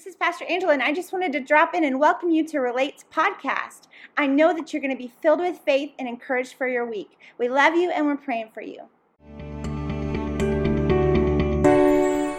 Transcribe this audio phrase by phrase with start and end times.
[0.00, 2.60] This is Pastor Angela, and I just wanted to drop in and welcome you to
[2.60, 3.82] Relate's podcast.
[4.16, 7.18] I know that you're going to be filled with faith and encouraged for your week.
[7.36, 8.88] We love you and we're praying for you.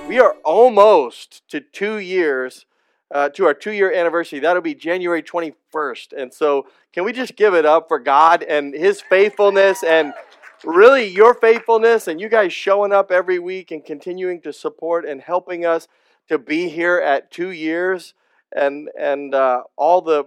[0.08, 2.66] We are almost to two years,
[3.14, 4.40] uh, to our two year anniversary.
[4.40, 6.14] That'll be January 21st.
[6.18, 10.16] And so, can we just give it up for God and His faithfulness and
[10.64, 15.22] really your faithfulness and you guys showing up every week and continuing to support and
[15.22, 15.88] helping us
[16.32, 18.14] to be here at two years
[18.56, 20.24] and and uh, all the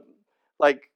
[0.58, 0.90] like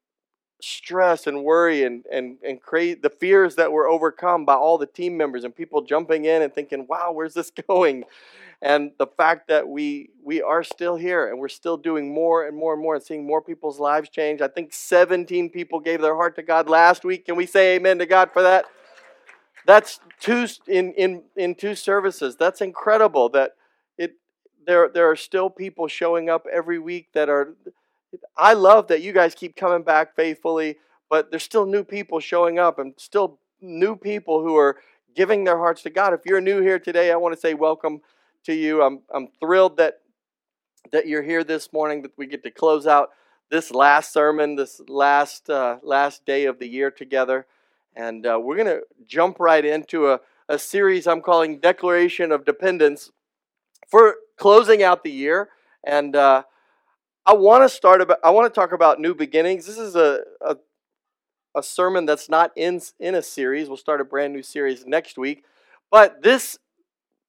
[0.60, 4.86] stress and worry and and and create the fears that were overcome by all the
[4.86, 8.04] team members and people jumping in and thinking, "Wow, where's this going?"
[8.60, 12.54] And the fact that we we are still here and we're still doing more and
[12.54, 14.42] more and more and seeing more people's lives change.
[14.42, 17.24] I think 17 people gave their heart to God last week.
[17.24, 18.66] Can we say amen to God for that?
[19.64, 22.36] That's two in in in two services.
[22.36, 23.52] That's incredible that
[24.68, 27.56] there, there are still people showing up every week that are.
[28.36, 30.76] I love that you guys keep coming back faithfully,
[31.08, 34.76] but there's still new people showing up and still new people who are
[35.16, 36.12] giving their hearts to God.
[36.12, 38.02] If you're new here today, I want to say welcome
[38.44, 38.82] to you.
[38.82, 40.00] I'm, I'm thrilled that
[40.92, 42.02] that you're here this morning.
[42.02, 43.08] That we get to close out
[43.50, 47.46] this last sermon, this last uh, last day of the year together,
[47.96, 52.44] and uh, we're going to jump right into a, a series I'm calling Declaration of
[52.44, 53.10] Dependence
[53.88, 55.50] for closing out the year,
[55.84, 56.44] and uh,
[57.26, 58.18] I want to start about.
[58.24, 59.66] I want to talk about new beginnings.
[59.66, 60.56] This is a, a
[61.54, 63.68] a sermon that's not in in a series.
[63.68, 65.44] We'll start a brand new series next week,
[65.90, 66.58] but this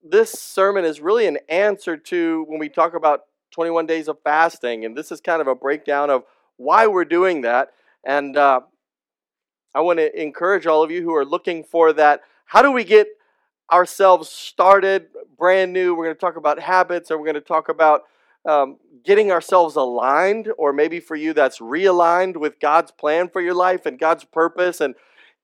[0.01, 4.85] this sermon is really an answer to when we talk about 21 days of fasting,
[4.85, 6.23] and this is kind of a breakdown of
[6.57, 7.69] why we're doing that.
[8.05, 8.61] And uh,
[9.75, 12.21] I want to encourage all of you who are looking for that.
[12.45, 13.07] How do we get
[13.71, 15.95] ourselves started brand new.
[15.95, 18.03] We're going to talk about habits, or we're going to talk about
[18.45, 23.53] um, getting ourselves aligned, or maybe for you that's realigned with God's plan for your
[23.53, 24.95] life and God's purpose, and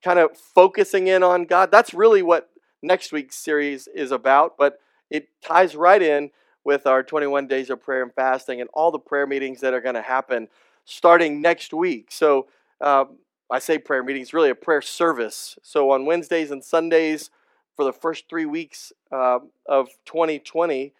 [0.03, 1.71] kind of focusing in on God.
[1.71, 2.49] That's really what
[2.81, 4.79] next week's series is about, but
[5.09, 6.31] it ties right in
[6.63, 9.81] with our 21 days of prayer and fasting and all the prayer meetings that are
[9.81, 10.47] going to happen
[10.83, 12.07] starting next week.
[12.11, 12.47] So,
[12.81, 13.17] um,
[13.49, 15.57] I say prayer meetings, really a prayer service.
[15.61, 17.29] So on Wednesdays and Sundays,
[17.75, 20.93] for the first three weeks uh, of 2020,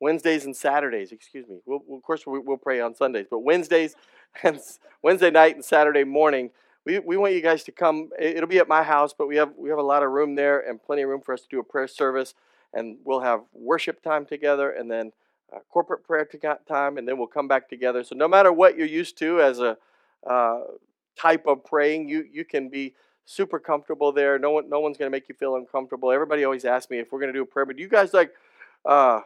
[0.00, 1.60] Wednesdays and Saturdays, excuse me.
[1.64, 3.94] We'll, of course, we'll pray on Sundays, but Wednesdays
[4.42, 4.58] and
[5.02, 6.50] Wednesday night and Saturday morning,
[6.84, 8.10] we, we want you guys to come.
[8.18, 10.68] It'll be at my house, but we have we have a lot of room there
[10.68, 12.34] and plenty of room for us to do a prayer service,
[12.74, 15.12] and we'll have worship time together, and then
[15.54, 16.28] uh, corporate prayer
[16.66, 18.02] time, and then we'll come back together.
[18.02, 19.76] So no matter what you're used to as a
[20.28, 20.60] uh,
[21.16, 24.38] type of praying, you you can be super comfortable there.
[24.38, 26.10] No one, no one's going to make you feel uncomfortable.
[26.10, 28.32] Everybody always asks me if we're going to do a prayer, but you guys like
[28.84, 29.20] uh,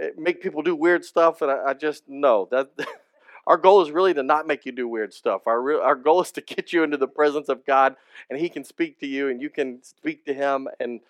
[0.00, 1.42] eh, make people do weird stuff?
[1.42, 2.70] And I, I just know that
[3.46, 5.46] our goal is really to not make you do weird stuff.
[5.46, 7.96] Our real, our goal is to get you into the presence of God,
[8.28, 11.00] and He can speak to you, and you can speak to Him, and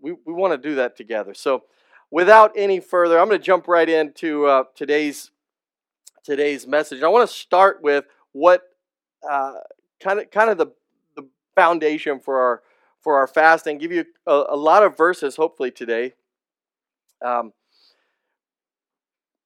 [0.00, 1.34] we we want to do that together.
[1.34, 1.64] So,
[2.10, 5.30] without any further, I'm going to jump right into uh, today's
[6.22, 7.02] today's message.
[7.02, 8.62] I want to start with what
[9.28, 9.54] uh,
[10.00, 10.68] kind of kind of the
[11.60, 12.62] foundation for our
[13.00, 16.14] for our fast and Give you a, a lot of verses, hopefully today.
[17.24, 17.52] Um,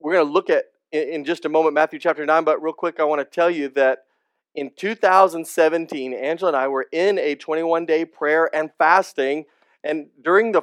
[0.00, 2.72] we're going to look at in, in just a moment Matthew chapter nine, but real
[2.72, 4.04] quick, I want to tell you that
[4.54, 9.46] in 2017, Angela and I were in a 21 day prayer and fasting,
[9.82, 10.62] and during the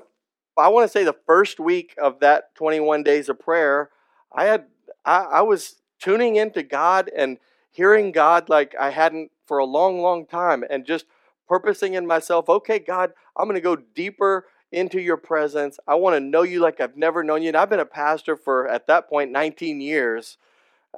[0.57, 3.89] I want to say the first week of that 21 days of prayer,
[4.33, 4.65] I had
[5.03, 7.37] I, I was tuning into God and
[7.71, 11.05] hearing God like I hadn't for a long, long time, and just
[11.51, 15.77] purposing in myself, okay, God, I'm going to go deeper into your presence.
[15.85, 17.49] I want to know you like I've never known you.
[17.49, 20.37] And I've been a pastor for, at that point, 19 years.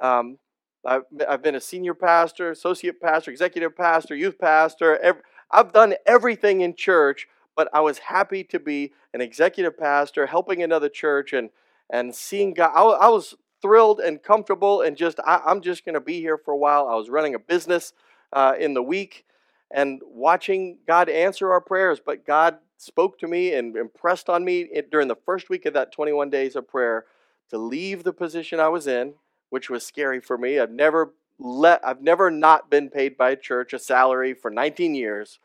[0.00, 0.38] Um,
[0.86, 4.96] I've, I've been a senior pastor, associate pastor, executive pastor, youth pastor.
[4.98, 7.26] Every, I've done everything in church,
[7.56, 11.50] but I was happy to be an executive pastor, helping another church, and
[11.90, 12.70] and seeing God.
[12.76, 16.38] I, I was thrilled and comfortable, and just I, am just going to be here
[16.38, 16.86] for a while.
[16.86, 17.92] I was running a business
[18.32, 19.24] uh, in the week,
[19.70, 22.00] and watching God answer our prayers.
[22.04, 25.92] But God spoke to me and impressed on me during the first week of that
[25.92, 27.06] 21 days of prayer
[27.50, 29.14] to leave the position I was in,
[29.50, 30.58] which was scary for me.
[30.58, 34.94] I've never let I've never not been paid by a church a salary for 19
[34.94, 35.40] years.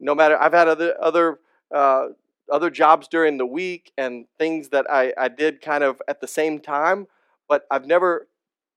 [0.00, 1.38] No matter I've had other other
[1.74, 2.08] uh,
[2.50, 6.26] other jobs during the week and things that I, I did kind of at the
[6.26, 7.06] same time,
[7.48, 8.26] but I've never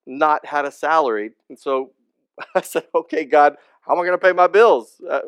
[0.05, 1.31] not had a salary.
[1.49, 1.91] And so
[2.55, 5.01] I said, okay, God, how am I going to pay my bills?
[5.07, 5.21] Uh,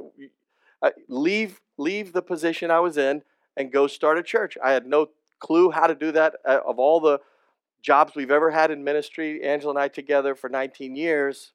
[1.08, 3.22] leave leave the position I was in
[3.58, 4.58] and go start a church.
[4.64, 5.10] I had no
[5.40, 6.36] clue how to do that.
[6.46, 7.20] Uh, of all the
[7.82, 11.54] jobs we've ever had in ministry, Angela and I together for 19 years,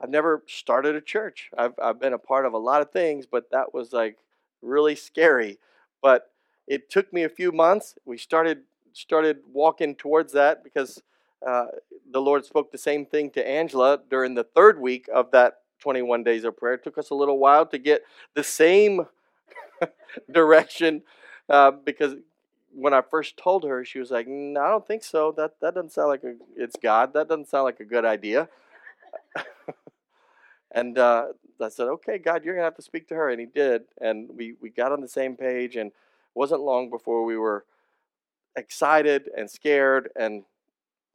[0.00, 1.50] I've never started a church.
[1.56, 4.18] I've, I've been a part of a lot of things, but that was like
[4.62, 5.58] really scary.
[6.02, 6.30] But
[6.66, 7.94] it took me a few months.
[8.04, 8.62] We started
[8.92, 11.02] started walking towards that because
[11.46, 11.66] uh,
[12.10, 16.24] the Lord spoke the same thing to Angela during the third week of that 21
[16.24, 16.74] days of prayer.
[16.74, 18.02] It took us a little while to get
[18.34, 19.06] the same
[20.32, 21.02] direction
[21.48, 22.14] uh, because
[22.74, 25.32] when I first told her, she was like, "No, I don't think so.
[25.36, 27.14] That that doesn't sound like a, it's God.
[27.14, 28.48] That doesn't sound like a good idea."
[30.72, 31.28] and uh,
[31.60, 34.28] I said, "Okay, God, you're gonna have to speak to her," and He did, and
[34.34, 35.92] we we got on the same page, and
[36.34, 37.64] wasn't long before we were
[38.56, 40.44] excited and scared and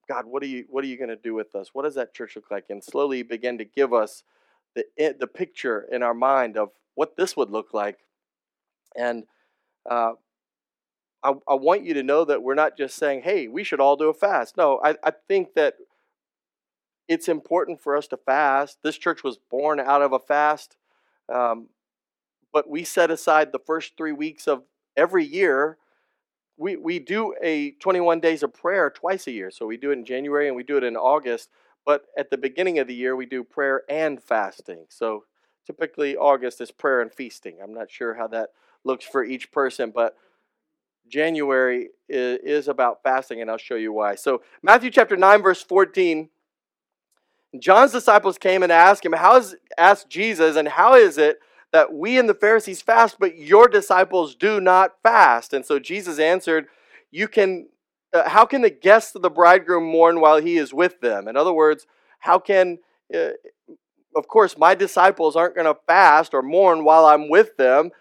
[0.08, 1.69] God, what are you what are you going to do with us?
[1.74, 2.66] What does that church look like?
[2.69, 4.24] And slowly begin to give us
[4.75, 8.00] the the picture in our mind of what this would look like.
[8.95, 9.23] And
[9.89, 10.13] uh,
[11.23, 13.95] I, I want you to know that we're not just saying, "Hey, we should all
[13.95, 15.75] do a fast." No, I, I think that
[17.07, 18.79] it's important for us to fast.
[18.83, 20.77] This church was born out of a fast,
[21.33, 21.67] um,
[22.53, 24.63] but we set aside the first three weeks of
[24.97, 25.77] every year
[26.62, 29.50] we, we do a 21 days of prayer twice a year.
[29.50, 31.50] So we do it in January and we do it in August.
[31.86, 34.86] But at the beginning of the year, we do prayer and fasting.
[34.89, 35.25] So
[35.66, 37.57] typically, August is prayer and feasting.
[37.62, 38.50] I'm not sure how that
[38.83, 40.16] looks for each person, but
[41.07, 44.16] January is about fasting, and I'll show you why.
[44.16, 46.30] So, Matthew chapter 9, verse 14.
[47.60, 51.39] John's disciples came and asked him, How is asked Jesus, and how is it
[51.72, 55.54] that we and the Pharisees fast, but your disciples do not fast.
[55.54, 56.68] And so Jesus answered,
[57.12, 57.68] You can,
[58.13, 61.28] uh, how can the guests of the bridegroom mourn while he is with them?
[61.28, 61.86] In other words,
[62.19, 62.80] how can,
[63.13, 63.30] uh,
[64.16, 67.92] of course, my disciples aren't going to fast or mourn while I'm with them.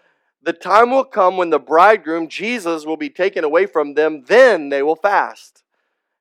[0.43, 4.69] The time will come when the bridegroom, Jesus, will be taken away from them, then
[4.69, 5.63] they will fast.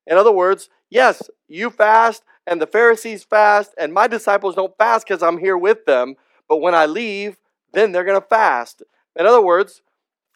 [0.07, 5.07] In other words, yes, you fast and the Pharisees fast, and my disciples don't fast
[5.07, 6.17] because I'm here with them.
[6.49, 7.39] But when I leave,
[7.73, 8.83] then they're going to fast.
[9.17, 9.83] In other words,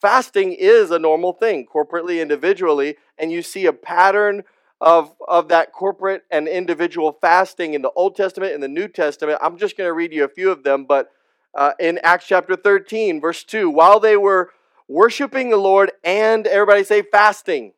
[0.05, 4.43] fasting is a normal thing, corporately, individually, and you see a pattern
[4.79, 9.39] of, of that corporate and individual fasting in the Old Testament and the New Testament.
[9.41, 11.11] I'm just going to read you a few of them, but
[11.55, 14.51] uh, in Acts chapter 13, verse 2, while they were
[14.89, 17.73] worshiping the Lord and everybody say fasting,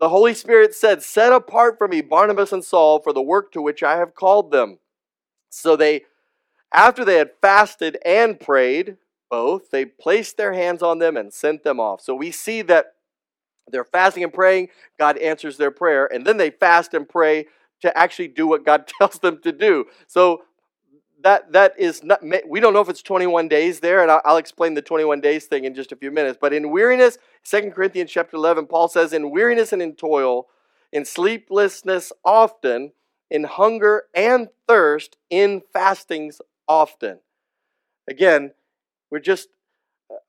[0.00, 3.60] the Holy Spirit said, Set apart for me Barnabas and Saul for the work to
[3.60, 4.78] which I have called them.
[5.50, 6.04] So they
[6.72, 8.96] after they had fasted and prayed,
[9.30, 12.00] both, they placed their hands on them and sent them off.
[12.00, 12.94] So we see that
[13.68, 14.68] they're fasting and praying,
[14.98, 17.46] God answers their prayer, and then they fast and pray
[17.82, 19.86] to actually do what God tells them to do.
[20.06, 20.42] So
[21.22, 24.74] that that is not we don't know if it's 21 days there and I'll, explain
[24.74, 28.36] the 21 days thing in just a few minutes but in weariness 2 corinthians chapter
[28.36, 30.46] 11 paul says in weariness and in toil
[30.92, 32.92] in sleeplessness often
[33.30, 37.18] in hunger and thirst in fastings often.
[38.08, 38.52] Again,
[39.10, 39.48] we're just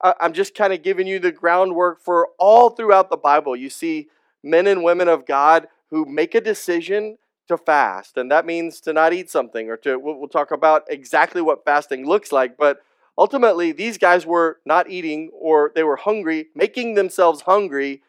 [0.01, 3.55] I'm just kind of giving you the groundwork for all throughout the Bible.
[3.55, 4.07] You see
[4.43, 8.93] men and women of God who make a decision to fast, and that means to
[8.93, 12.57] not eat something, or to we'll talk about exactly what fasting looks like.
[12.57, 12.79] But
[13.17, 18.01] ultimately, these guys were not eating, or they were hungry, making themselves hungry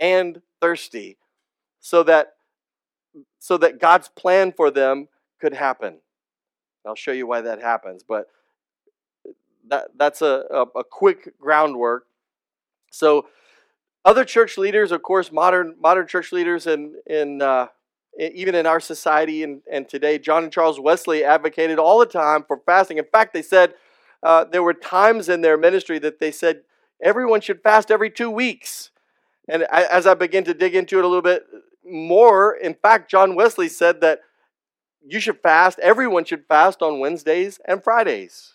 [0.00, 1.18] and thirsty,
[1.80, 2.32] so that
[3.38, 5.08] so that God's plan for them
[5.40, 5.98] could happen.
[6.86, 8.26] I'll show you why that happens, but
[9.68, 12.06] that, that's a, a, a quick groundwork.
[12.90, 13.26] So,
[14.04, 17.68] other church leaders, of course, modern modern church leaders, in in uh,
[18.18, 22.44] even in our society and, and today, John and Charles Wesley advocated all the time
[22.46, 22.98] for fasting.
[22.98, 23.74] In fact, they said
[24.22, 26.62] uh, there were times in their ministry that they said
[27.02, 28.90] everyone should fast every two weeks.
[29.48, 31.44] And as I begin to dig into it a little bit
[31.84, 34.20] more, in fact, John Wesley said that
[35.06, 35.78] you should fast.
[35.80, 38.53] Everyone should fast on Wednesdays and Fridays.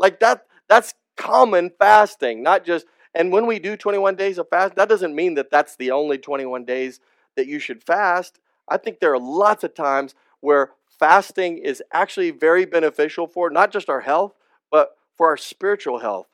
[0.00, 2.86] Like that, that's common fasting, not just.
[3.14, 6.16] And when we do 21 days of fast, that doesn't mean that that's the only
[6.16, 7.00] 21 days
[7.36, 8.40] that you should fast.
[8.68, 13.72] I think there are lots of times where fasting is actually very beneficial for not
[13.72, 14.34] just our health,
[14.70, 16.28] but for our spiritual health.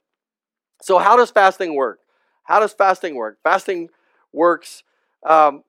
[0.83, 2.01] So, how does fasting work?
[2.45, 3.39] How does fasting work?
[3.43, 3.89] Fasting
[4.33, 4.85] works
[5.25, 5.65] um,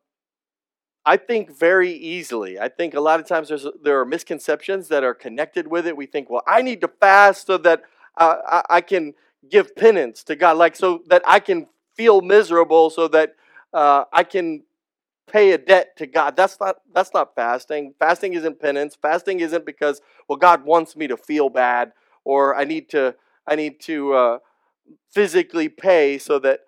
[1.08, 2.60] I think very easily.
[2.60, 3.50] I think a lot of times
[3.82, 5.96] there are misconceptions that are connected with it.
[5.96, 7.84] We think, well, I need to fast so that
[8.18, 9.14] uh, I, I, can
[9.50, 13.36] give penance to God, like so that I can feel miserable, so that
[13.74, 14.64] uh, I can
[15.32, 16.36] pay a debt to God.
[16.36, 17.94] That's not that's not fasting.
[18.00, 18.98] Fasting isn't penance.
[19.02, 21.94] Fasting isn't because well God wants me to feel bad
[22.26, 23.16] or I need to
[23.48, 24.40] I need to uh,
[25.10, 26.62] physically pay so that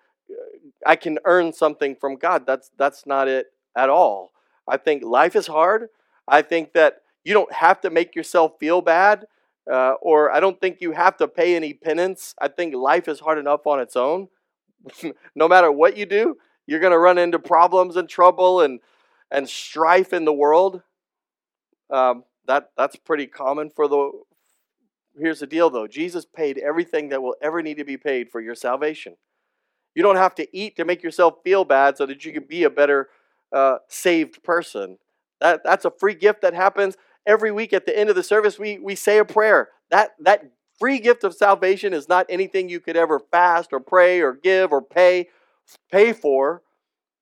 [0.86, 2.46] I can earn something from God.
[2.46, 4.32] That's that's not it at all.
[4.68, 5.88] I think life is hard.
[6.28, 9.26] I think that you don't have to make yourself feel bad,
[9.70, 12.34] uh, or I don't think you have to pay any penance.
[12.40, 14.28] I think life is hard enough on its own.
[15.34, 16.36] no matter what you do,
[16.66, 18.80] you're going to run into problems and trouble and
[19.30, 20.82] and strife in the world.
[21.90, 24.10] Um, that that's pretty common for the.
[25.18, 25.88] Here's the deal, though.
[25.88, 29.16] Jesus paid everything that will ever need to be paid for your salvation.
[29.94, 32.62] You don't have to eat to make yourself feel bad so that you can be
[32.62, 33.08] a better
[33.52, 34.98] uh, saved person.
[35.40, 38.58] That that's a free gift that happens every week at the end of the service.
[38.58, 39.68] We we say a prayer.
[39.90, 44.20] That that free gift of salvation is not anything you could ever fast or pray
[44.20, 45.28] or give or pay
[45.90, 46.62] pay for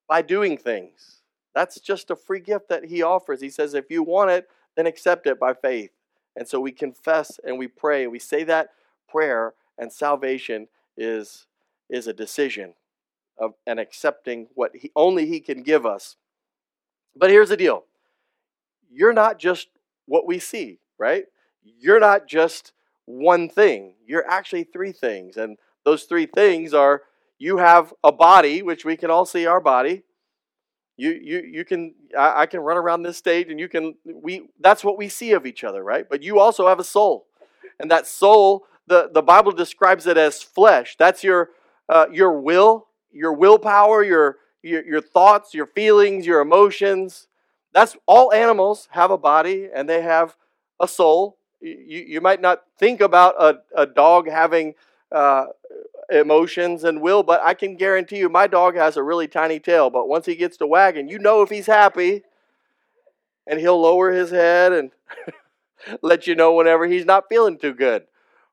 [0.09, 1.23] by doing things.
[1.55, 3.41] That's just a free gift that he offers.
[3.41, 5.91] He says, if you want it, then accept it by faith.
[6.37, 8.07] And so we confess and we pray.
[8.07, 8.71] We say that
[9.09, 11.47] prayer, and salvation is,
[11.91, 12.75] is a decision
[13.39, 16.17] of and accepting what he, only he can give us.
[17.17, 17.85] But here's the deal.
[18.91, 19.69] You're not just
[20.07, 21.25] what we see, right?
[21.63, 22.73] You're not just
[23.05, 23.95] one thing.
[24.07, 25.37] You're actually three things.
[25.37, 27.03] And those three things are
[27.39, 30.03] you have a body, which we can all see our body.
[30.97, 34.49] You, you, you can, I, I can run around this stage and you can, we,
[34.61, 36.09] that's what we see of each other, right?
[36.09, 37.27] But you also have a soul.
[37.79, 40.97] And that soul, the, the Bible describes it as flesh.
[40.99, 41.51] That's your,
[41.89, 47.29] uh, your will, your willpower, your, your, your thoughts, your feelings, your emotions.
[47.73, 50.37] That's all animals have a body and they have
[50.81, 51.39] a soul.
[51.61, 54.75] You, you might not think about a, a dog having
[55.11, 55.47] uh,
[56.11, 59.91] emotions and will, but I can guarantee you my dog has a really tiny tail.
[59.91, 62.23] But once he gets to wagging, you know if he's happy,
[63.47, 64.91] and he'll lower his head and
[66.03, 68.05] let you know whenever he's not feeling too good,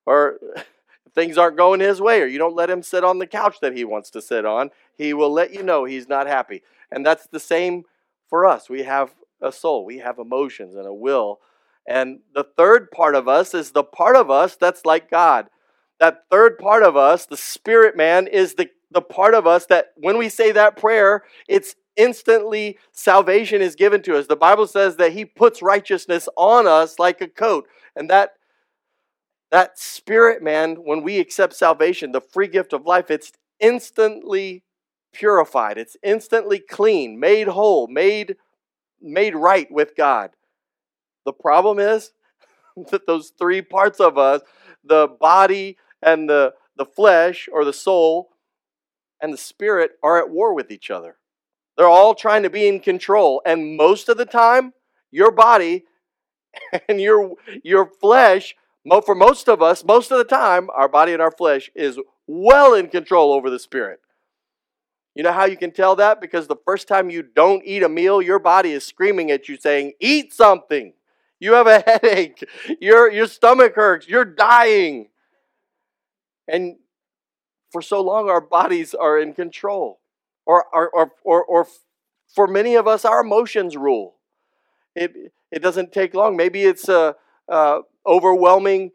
[0.06, 0.40] or
[1.16, 3.76] things aren't going his way, or you don't let him sit on the couch that
[3.76, 4.70] he wants to sit on.
[4.98, 7.86] He will let you know he's not happy, and that's the same
[8.30, 8.70] for us.
[8.70, 11.40] We have a soul, we have emotions and a will.
[11.88, 15.50] And the third part of us is the part of us that's like God
[16.00, 19.94] that third part of us, the spirit man, is the, the part of us that
[19.96, 24.28] when we say that prayer, it's instantly salvation is given to us.
[24.28, 27.68] The Bible says that he puts righteousness on us like a coat.
[27.96, 28.32] And that
[29.52, 34.64] that spirit man, when we accept salvation, the free gift of life, it's instantly
[35.14, 35.78] purified.
[35.78, 38.36] It's instantly clean, made whole, made
[39.02, 40.32] made right with God.
[41.26, 42.12] The problem is
[42.92, 44.42] that those three parts of us,
[44.84, 48.30] the body, and the, the flesh or the soul
[49.22, 51.18] and the spirit are at war with each other.
[51.78, 53.42] They're all trying to be in control.
[53.46, 54.74] And most of the time,
[55.12, 55.86] your body
[56.90, 57.34] and your,
[57.64, 58.56] your flesh,
[59.02, 62.76] for most of us, most of the time, our body and our flesh is well
[62.76, 64.00] in control over the spirit.
[65.16, 66.22] You know how you can tell that?
[66.22, 69.58] Because the first time you don't eat a meal, your body is screaming at you
[69.58, 70.94] saying, Eat something.
[71.40, 72.44] You have a headache.
[72.80, 74.08] Your, your stomach hurts.
[74.08, 75.08] You're dying.
[76.48, 76.76] And
[77.72, 80.00] for so long, our bodies are in control.
[80.46, 81.68] Or, or, or, or, or
[82.36, 84.16] for many of us, our emotions rule.
[84.96, 86.36] It, it doesn't take long.
[86.36, 87.16] Maybe it's a,
[87.48, 88.92] a overwhelming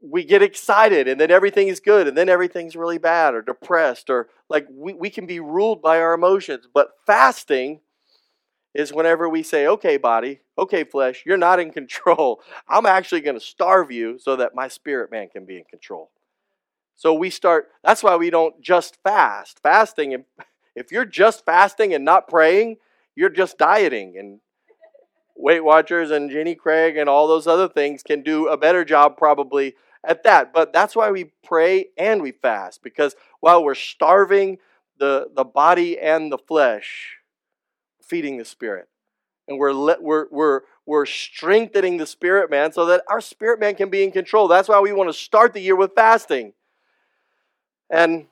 [0.00, 4.10] we get excited and then everything is good and then everything's really bad or depressed
[4.10, 7.80] or like we, we can be ruled by our emotions but fasting
[8.74, 13.38] is whenever we say okay body okay flesh you're not in control i'm actually going
[13.38, 16.10] to starve you so that my spirit man can be in control
[16.96, 19.60] so we start, that's why we don't just fast.
[19.62, 20.24] Fasting,
[20.76, 22.76] if you're just fasting and not praying,
[23.16, 24.16] you're just dieting.
[24.18, 24.40] And
[25.36, 29.16] Weight Watchers and Jenny Craig and all those other things can do a better job
[29.16, 29.74] probably
[30.04, 30.52] at that.
[30.52, 34.58] But that's why we pray and we fast, because while we're starving
[34.98, 37.16] the, the body and the flesh,
[38.02, 38.88] feeding the spirit.
[39.48, 43.90] And we're, we're, we're, we're strengthening the spirit man so that our spirit man can
[43.90, 44.48] be in control.
[44.48, 46.52] That's why we want to start the year with fasting.
[47.90, 48.26] And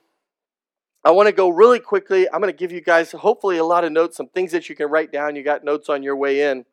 [1.04, 2.28] I want to go really quickly.
[2.28, 4.76] I'm going to give you guys hopefully a lot of notes, some things that you
[4.76, 5.36] can write down.
[5.36, 6.64] You got notes on your way in.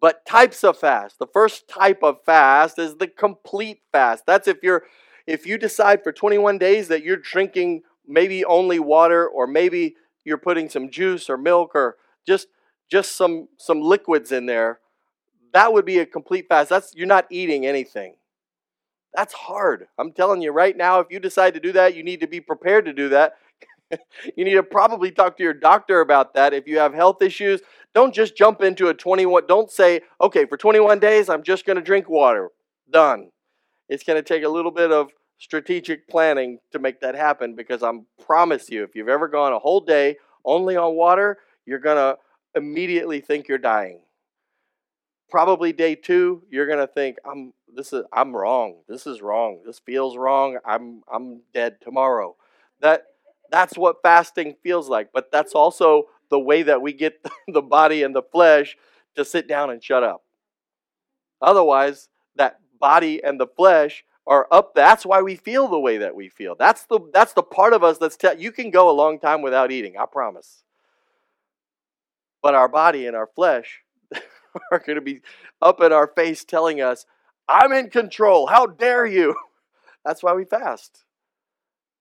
[0.00, 1.18] But types of fast.
[1.18, 4.24] The first type of fast is the complete fast.
[4.26, 4.84] That's if you're
[5.26, 10.38] if you decide for 21 days that you're drinking maybe only water or maybe you're
[10.38, 12.48] putting some juice or milk or just
[12.90, 14.80] just some some liquids in there,
[15.52, 16.70] that would be a complete fast.
[16.70, 18.14] That's you're not eating anything.
[19.14, 19.88] That's hard.
[19.98, 22.40] I'm telling you right now, if you decide to do that, you need to be
[22.40, 23.34] prepared to do that.
[24.36, 26.54] you need to probably talk to your doctor about that.
[26.54, 27.60] If you have health issues,
[27.94, 29.46] don't just jump into a 21.
[29.46, 32.50] Don't say, okay, for 21 days, I'm just going to drink water.
[32.90, 33.30] Done.
[33.88, 37.82] It's going to take a little bit of strategic planning to make that happen because
[37.82, 37.90] I
[38.24, 42.18] promise you, if you've ever gone a whole day only on water, you're going to
[42.54, 44.00] immediately think you're dying.
[45.28, 48.82] Probably day two, you're going to think, I'm, this is, I'm wrong.
[48.88, 49.60] This is wrong.
[49.64, 50.58] This feels wrong.
[50.64, 52.36] I'm, I'm dead tomorrow.
[52.80, 53.04] That,
[53.50, 55.10] that's what fasting feels like.
[55.12, 58.76] But that's also the way that we get the body and the flesh
[59.16, 60.22] to sit down and shut up.
[61.42, 64.74] Otherwise, that body and the flesh are up.
[64.74, 66.54] That's why we feel the way that we feel.
[66.54, 69.42] That's the that's the part of us that's te- you can go a long time
[69.42, 69.96] without eating.
[69.98, 70.62] I promise.
[72.42, 73.80] But our body and our flesh
[74.72, 75.20] are going to be
[75.60, 77.06] up in our face telling us,
[77.48, 78.46] "I'm in control.
[78.46, 79.34] How dare you?"
[80.04, 81.04] That's why we fast.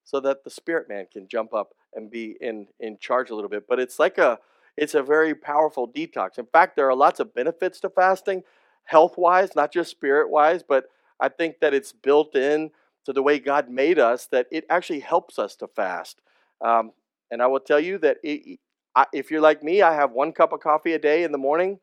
[0.04, 3.50] So that the spirit man can jump up and be in in charge a little
[3.50, 3.68] bit.
[3.68, 4.40] But it's like a
[4.78, 6.38] it's a very powerful detox.
[6.38, 8.44] In fact, there are lots of benefits to fasting,
[8.86, 10.86] health wise, not just spirit wise, but
[11.20, 12.72] I think that it's built in
[13.06, 16.22] to the way God made us that it actually helps us to fast.
[16.62, 16.92] Um,
[17.32, 18.60] and I will tell you that it,
[18.96, 21.38] I, if you're like me, I have one cup of coffee a day in the
[21.38, 21.80] morning.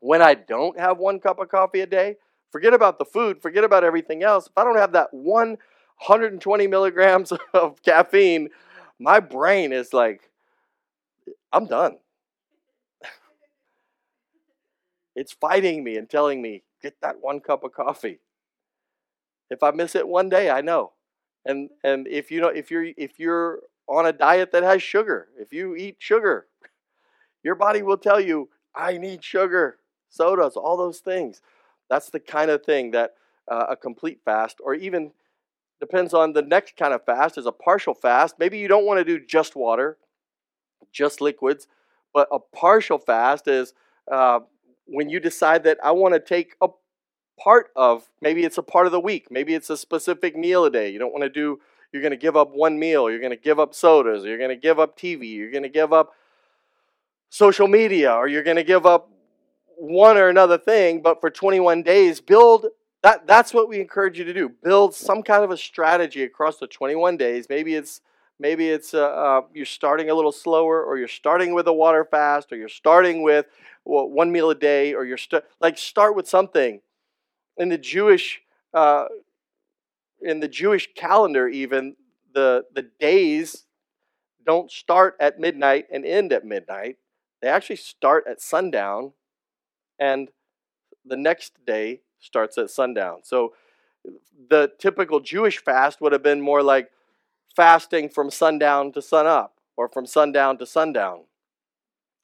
[0.00, 2.16] When I don't have one cup of coffee a day,
[2.50, 4.46] forget about the food, forget about everything else.
[4.46, 8.48] If I don't have that 120 milligrams of caffeine,
[9.02, 10.30] my brain is like,
[11.52, 11.96] I'm done.
[15.16, 18.20] it's fighting me and telling me, get that one cup of coffee.
[19.50, 20.92] If I miss it one day, I know.
[21.44, 25.28] And and if you know if you're if you're on a diet that has sugar,
[25.36, 26.46] if you eat sugar,
[27.42, 29.78] your body will tell you, I need sugar,
[30.08, 31.42] sodas, all those things.
[31.90, 33.14] That's the kind of thing that
[33.50, 35.10] uh, a complete fast, or even
[35.82, 38.36] depends on the next kind of fast, is a partial fast.
[38.38, 39.98] Maybe you don't want to do just water,
[40.92, 41.66] just liquids,
[42.14, 43.74] but a partial fast is
[44.08, 44.38] uh,
[44.86, 46.68] when you decide that I want to take a
[47.42, 50.70] part of maybe it's a part of the week maybe it's a specific meal a
[50.70, 51.58] day you don't want to do
[51.90, 54.50] you're going to give up one meal you're going to give up sodas you're going
[54.50, 56.12] to give up tv you're going to give up
[57.30, 59.10] social media or you're going to give up
[59.76, 62.66] one or another thing but for 21 days build
[63.02, 64.48] that that's what we encourage you to do.
[64.48, 67.46] Build some kind of a strategy across the 21 days.
[67.48, 68.00] Maybe it's
[68.38, 72.04] maybe it's uh, uh, you're starting a little slower or you're starting with a water
[72.04, 73.46] fast or you're starting with
[73.84, 76.80] well, one meal a day or you're st- like start with something.
[77.56, 78.40] In the Jewish
[78.72, 79.06] uh,
[80.20, 81.96] in the Jewish calendar, even
[82.32, 83.64] the the days
[84.46, 86.98] don't start at midnight and end at midnight.
[87.40, 89.12] They actually start at sundown,
[89.98, 90.28] and
[91.04, 93.20] the next day starts at sundown.
[93.22, 93.52] So
[94.48, 96.90] the typical Jewish fast would have been more like
[97.54, 101.24] fasting from sundown to sunup or from sundown to sundown.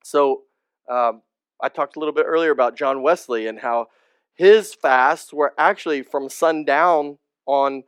[0.04, 0.42] So
[0.88, 1.22] um,
[1.60, 3.88] I talked a little bit earlier about John Wesley and how
[4.34, 7.82] his fasts were actually from sundown on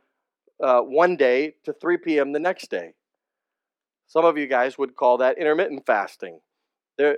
[0.61, 2.33] uh, one day to 3 p.m.
[2.33, 2.93] the next day.
[4.07, 6.41] Some of you guys would call that intermittent fasting.
[6.97, 7.17] There,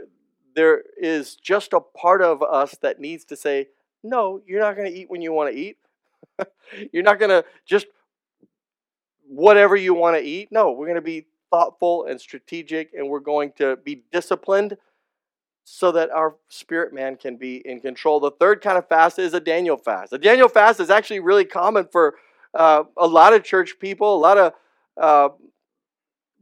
[0.56, 3.68] there is just a part of us that needs to say,
[4.04, 5.78] no, you're not going to eat when you want to eat.
[6.92, 7.88] you're not going to just
[9.28, 10.50] whatever you want to eat.
[10.52, 14.78] No, we're going to be thoughtful and strategic, and we're going to be disciplined
[15.66, 18.20] so that our spirit man can be in control.
[18.20, 20.12] The third kind of fast is a Daniel fast.
[20.12, 22.16] A Daniel fast is actually really common for
[22.54, 24.54] uh, a lot of church people, a lot of
[25.02, 25.30] uh,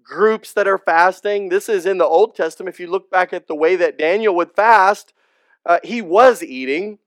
[0.03, 1.49] groups that are fasting.
[1.49, 2.73] This is in the Old Testament.
[2.73, 5.13] If you look back at the way that Daniel would fast,
[5.65, 6.97] uh, he was eating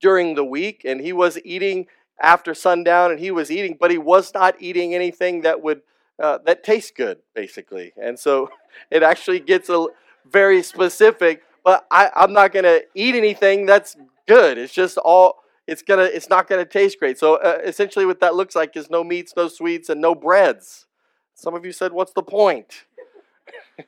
[0.00, 1.86] during the week and he was eating
[2.20, 5.82] after sundown and he was eating, but he was not eating anything that would
[6.22, 7.92] uh, that tastes good, basically.
[8.00, 8.50] And so
[8.90, 9.86] it actually gets a
[10.30, 13.96] very specific, but I, I'm not going to eat anything that's
[14.28, 14.58] good.
[14.58, 17.16] It's just all it's gonna it's not gonna taste great.
[17.16, 20.86] So uh, essentially, what that looks like is no meats, no sweets, and no breads.
[21.34, 22.86] Some of you said, "What's the point?"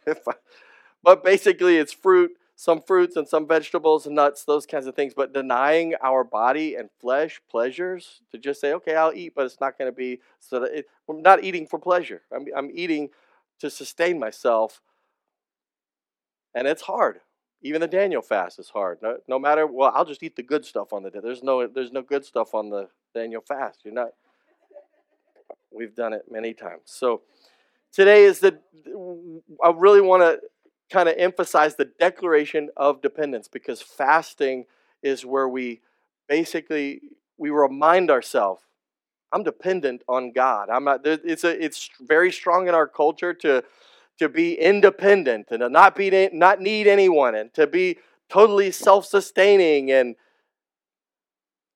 [1.05, 2.31] But basically, it's fruit,
[2.62, 5.14] some fruits, and some vegetables and nuts, those kinds of things.
[5.14, 9.61] But denying our body and flesh pleasures to just say, "Okay, I'll eat," but it's
[9.61, 12.22] not going to be so that it, I'm not eating for pleasure.
[12.35, 13.11] I'm, I'm eating
[13.61, 14.81] to sustain myself
[16.55, 17.20] and it's hard.
[17.62, 18.98] Even the Daniel fast is hard.
[19.03, 21.20] No, no matter well, I'll just eat the good stuff on the day.
[21.22, 23.81] There's no there's no good stuff on the Daniel fast.
[23.85, 24.11] You're not.
[25.70, 26.83] We've done it many times.
[26.87, 27.22] So
[27.92, 28.59] today is the.
[29.64, 30.40] I really want to
[30.92, 34.66] kind of emphasize the declaration of dependence because fasting
[35.02, 35.81] is where we
[36.28, 37.00] basically
[37.38, 38.62] we remind ourselves
[39.33, 40.68] I'm dependent on God.
[40.68, 41.00] I'm not.
[41.05, 41.64] It's a.
[41.64, 43.64] It's very strong in our culture to
[44.18, 47.96] to be independent and to not be not need anyone and to be
[48.28, 50.16] totally self-sustaining and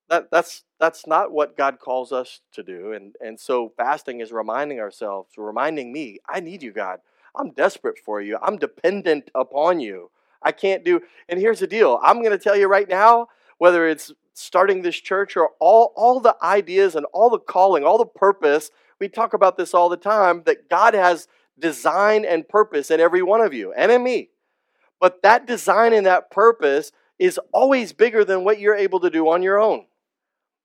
[0.09, 2.93] that, that's that's not what God calls us to do.
[2.93, 6.99] And and so fasting is reminding ourselves, reminding me, I need you, God.
[7.37, 8.37] I'm desperate for you.
[8.41, 10.11] I'm dependent upon you.
[10.41, 11.99] I can't do and here's the deal.
[12.03, 16.35] I'm gonna tell you right now, whether it's starting this church or all, all the
[16.43, 18.69] ideas and all the calling, all the purpose,
[18.99, 21.27] we talk about this all the time, that God has
[21.59, 24.29] design and purpose in every one of you and in me.
[24.99, 29.29] But that design and that purpose is always bigger than what you're able to do
[29.29, 29.85] on your own.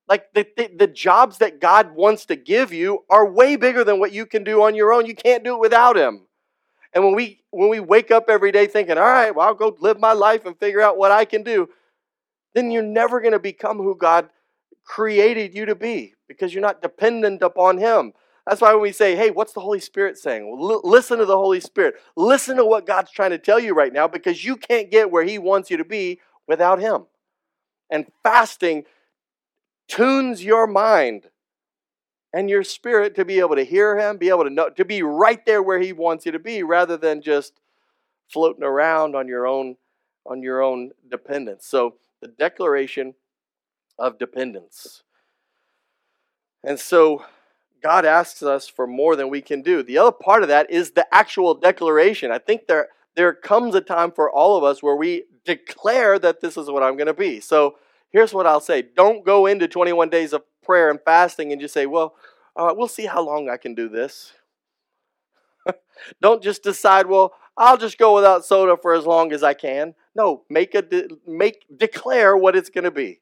[0.09, 3.99] Like the, the, the, jobs that God wants to give you are way bigger than
[3.99, 5.07] what you can do on your own.
[5.07, 6.27] You can't do it without Him.
[6.94, 9.76] And when we when we wake up every day thinking, all right, well, I'll go
[9.81, 11.68] live my life and figure out what I can do,
[12.55, 14.28] then you're never going to become who God
[14.85, 18.12] created you to be because you're not dependent upon Him.
[18.46, 20.50] That's why when we say, hey, what's the Holy Spirit saying?
[20.50, 21.94] Well, l- listen to the Holy Spirit.
[22.16, 25.24] Listen to what God's trying to tell you right now because you can't get where
[25.24, 27.07] He wants you to be without Him.
[27.90, 28.85] And fasting
[29.87, 31.28] tunes your mind
[32.33, 35.03] and your spirit to be able to hear Him, be able to know, to be
[35.03, 37.61] right there where He wants you to be rather than just
[38.29, 39.77] floating around on your own
[40.25, 41.66] on your own dependence.
[41.66, 43.14] So the declaration
[43.99, 45.03] of dependence.
[46.64, 47.25] And so
[47.83, 49.83] God asks us for more than we can do.
[49.83, 52.31] The other part of that is the actual declaration.
[52.31, 56.40] I think there, there comes a time for all of us where we declare that
[56.40, 57.40] this is what I'm going to be.
[57.40, 57.77] So
[58.11, 61.75] here's what I'll say don't go into 21 days of prayer and fasting and just
[61.75, 62.14] say, well,
[62.57, 64.33] uh, we'll see how long I can do this.
[66.20, 69.94] don't just decide, well, I'll just go without soda for as long as I can.
[70.14, 73.20] No, make a de- make declare what it's going to be.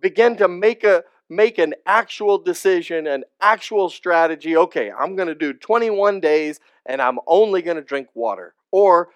[0.00, 4.56] Begin to make a make an actual decision, an actual strategy.
[4.56, 8.54] Okay, I'm going to do 21 days and I'm only going to drink water.
[8.72, 9.10] Or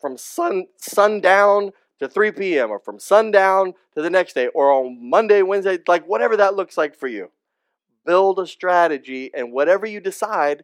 [0.00, 2.70] from sun sundown to 3 p.m.
[2.70, 6.76] or from sundown to the next day or on Monday, Wednesday, like whatever that looks
[6.76, 7.30] like for you.
[8.04, 10.62] Build a strategy and whatever you decide,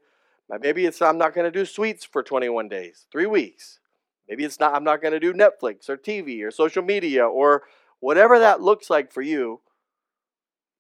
[0.53, 3.81] uh, maybe it's I'm not going to do sweets for 21 days, 3 weeks.
[4.29, 7.63] Maybe it's not I'm not going to do Netflix or TV or social media or
[8.01, 9.61] whatever that looks like for you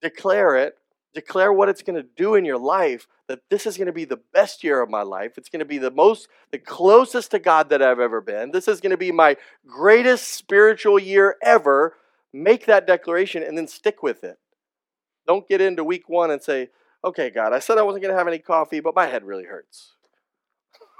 [0.03, 0.75] declare it,
[1.15, 4.05] declare what it's going to do in your life, that this is going to be
[4.05, 5.37] the best year of my life.
[5.37, 8.51] It's going to be the most, the closest to God that I've ever been.
[8.51, 11.97] This is going to be my greatest spiritual year ever.
[12.33, 14.39] Make that declaration and then stick with it.
[15.27, 16.71] Don't get into week one and say,
[17.05, 19.45] okay, God, I said I wasn't going to have any coffee, but my head really
[19.45, 19.93] hurts.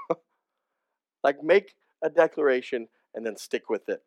[1.23, 4.03] like, make a declaration and then stick with it.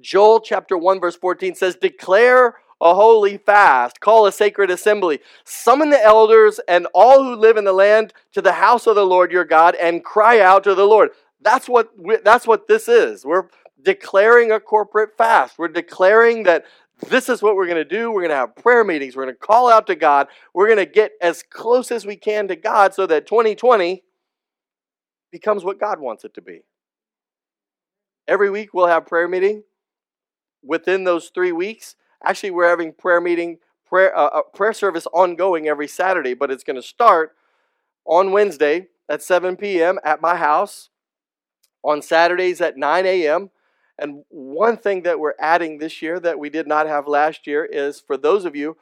[0.00, 5.90] Joel chapter 1, verse 14 says, Declare a holy fast, call a sacred assembly, summon
[5.90, 9.30] the elders and all who live in the land to the house of the Lord
[9.30, 11.10] your God and cry out to the Lord.
[11.42, 13.24] That's what we, that's what this is.
[13.24, 13.48] We're
[13.82, 15.58] declaring a corporate fast.
[15.58, 16.64] We're declaring that
[17.08, 18.10] this is what we're going to do.
[18.10, 19.16] We're going to have prayer meetings.
[19.16, 20.28] We're going to call out to God.
[20.52, 24.02] We're going to get as close as we can to God so that 2020
[25.32, 26.60] becomes what God wants it to be.
[28.28, 29.64] Every week we'll have prayer meeting.
[30.62, 35.68] Within those 3 weeks, Actually, we're having prayer meeting, prayer, uh, uh prayer service ongoing
[35.68, 37.34] every Saturday, but it's going to start
[38.04, 39.98] on Wednesday at 7 p.m.
[40.04, 40.90] at my house,
[41.82, 43.50] on Saturdays at 9 a.m.
[43.98, 47.64] And one thing that we're adding this year that we did not have last year
[47.64, 48.76] is for those of you,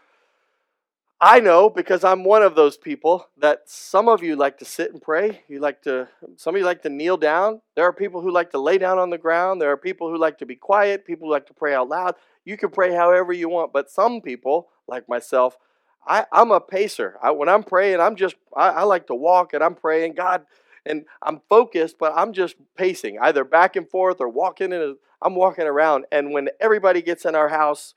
[1.20, 4.92] I know because I'm one of those people that some of you like to sit
[4.92, 5.42] and pray.
[5.48, 7.60] You like to, some of you like to kneel down.
[7.74, 9.60] There are people who like to lay down on the ground.
[9.60, 11.04] There are people who like to be quiet.
[11.04, 12.14] People who like to pray out loud.
[12.48, 15.58] You can pray however you want, but some people, like myself,
[16.06, 17.18] I, am a pacer.
[17.22, 20.46] I, when I'm praying, I'm just, I, I like to walk and I'm praying, God,
[20.86, 24.80] and I'm focused, but I'm just pacing, either back and forth or walking in.
[24.80, 26.06] A, I'm walking around.
[26.10, 27.92] And when everybody gets in our house,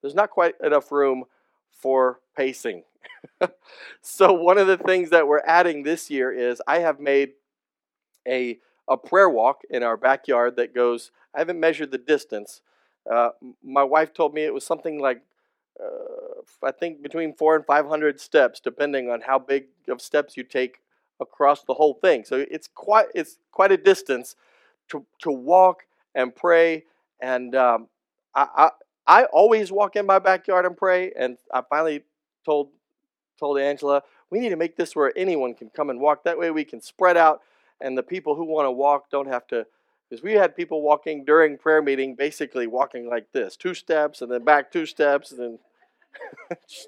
[0.00, 1.24] there's not quite enough room
[1.72, 2.84] for pacing.
[4.02, 7.30] so one of the things that we're adding this year is I have made
[8.28, 11.10] a a prayer walk in our backyard that goes.
[11.34, 12.60] I haven't measured the distance,
[13.10, 13.30] uh,
[13.62, 15.22] my wife told me it was something like
[15.80, 20.36] uh, I think between four and five hundred steps, depending on how big of steps
[20.36, 20.80] you take
[21.20, 22.24] across the whole thing.
[22.24, 24.36] So it's quite it's quite a distance
[24.88, 26.84] to to walk and pray.
[27.20, 27.88] And um,
[28.34, 28.70] I, I
[29.06, 31.12] I always walk in my backyard and pray.
[31.18, 32.04] And I finally
[32.44, 32.70] told
[33.38, 36.24] told Angela we need to make this where anyone can come and walk.
[36.24, 37.42] That way we can spread out,
[37.80, 39.66] and the people who want to walk don't have to
[40.08, 44.30] because we had people walking during prayer meeting, basically walking like this two steps and
[44.30, 45.58] then back two steps, and then
[46.50, 46.86] there's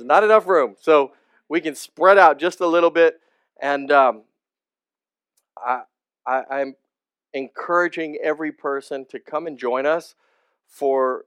[0.00, 0.76] not enough room.
[0.80, 1.12] So
[1.48, 3.20] we can spread out just a little bit.
[3.60, 4.22] And um,
[5.56, 5.82] I,
[6.26, 6.76] I, I'm
[7.32, 10.14] encouraging every person to come and join us
[10.66, 11.24] for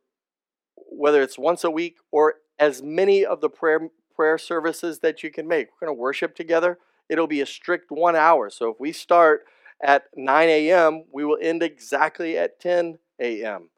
[0.75, 5.29] whether it's once a week or as many of the prayer prayer services that you
[5.29, 5.67] can make.
[5.67, 6.79] We're going to worship together.
[7.07, 8.49] It'll be a strict one hour.
[8.49, 9.45] So if we start
[9.81, 13.69] at 9 a.m., we will end exactly at 10 a.m.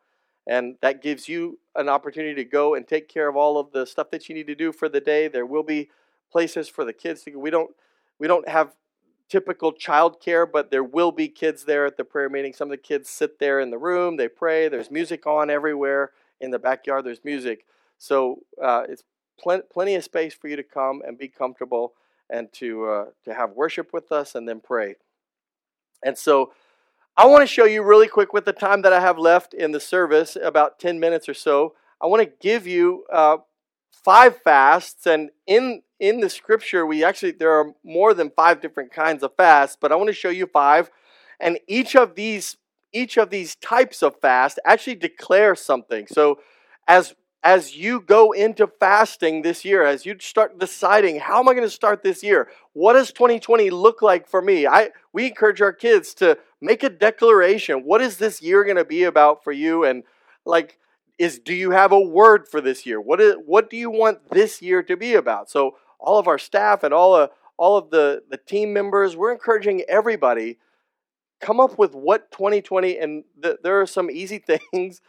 [0.47, 3.85] And that gives you an opportunity to go and take care of all of the
[3.85, 5.27] stuff that you need to do for the day.
[5.27, 5.89] There will be
[6.31, 7.39] places for the kids to go.
[7.39, 7.71] We don't
[8.17, 8.73] we don't have
[9.29, 12.53] typical child care, but there will be kids there at the prayer meeting.
[12.53, 14.67] Some of the kids sit there in the room, they pray.
[14.67, 17.05] There's music on everywhere in the backyard.
[17.05, 17.65] There's music,
[17.97, 19.03] so uh, it's
[19.39, 21.93] pl- plenty of space for you to come and be comfortable
[22.29, 24.95] and to uh, to have worship with us and then pray.
[26.03, 26.53] And so,
[27.17, 29.71] I want to show you really quick with the time that I have left in
[29.71, 31.73] the service, about ten minutes or so.
[32.01, 33.37] I want to give you uh,
[33.91, 38.91] five fasts, and in in the scripture, we actually there are more than five different
[38.91, 40.89] kinds of fasts, but I want to show you five,
[41.39, 42.57] and each of these
[42.93, 46.07] each of these types of fast actually declare something.
[46.07, 46.39] So,
[46.87, 51.53] as as you go into fasting this year, as you start deciding how am I
[51.53, 54.67] going to start this year, what does 2020 look like for me?
[54.67, 57.79] I we encourage our kids to make a declaration.
[57.85, 59.85] What is this year going to be about for you?
[59.85, 60.03] And
[60.45, 60.79] like
[61.17, 62.99] is do you have a word for this year?
[62.99, 65.49] What is what do you want this year to be about?
[65.49, 69.33] So all of our staff and all of all of the, the team members, we're
[69.33, 70.57] encouraging everybody
[71.41, 74.39] come up with what 2020 and th- there are some easy
[74.71, 75.01] things.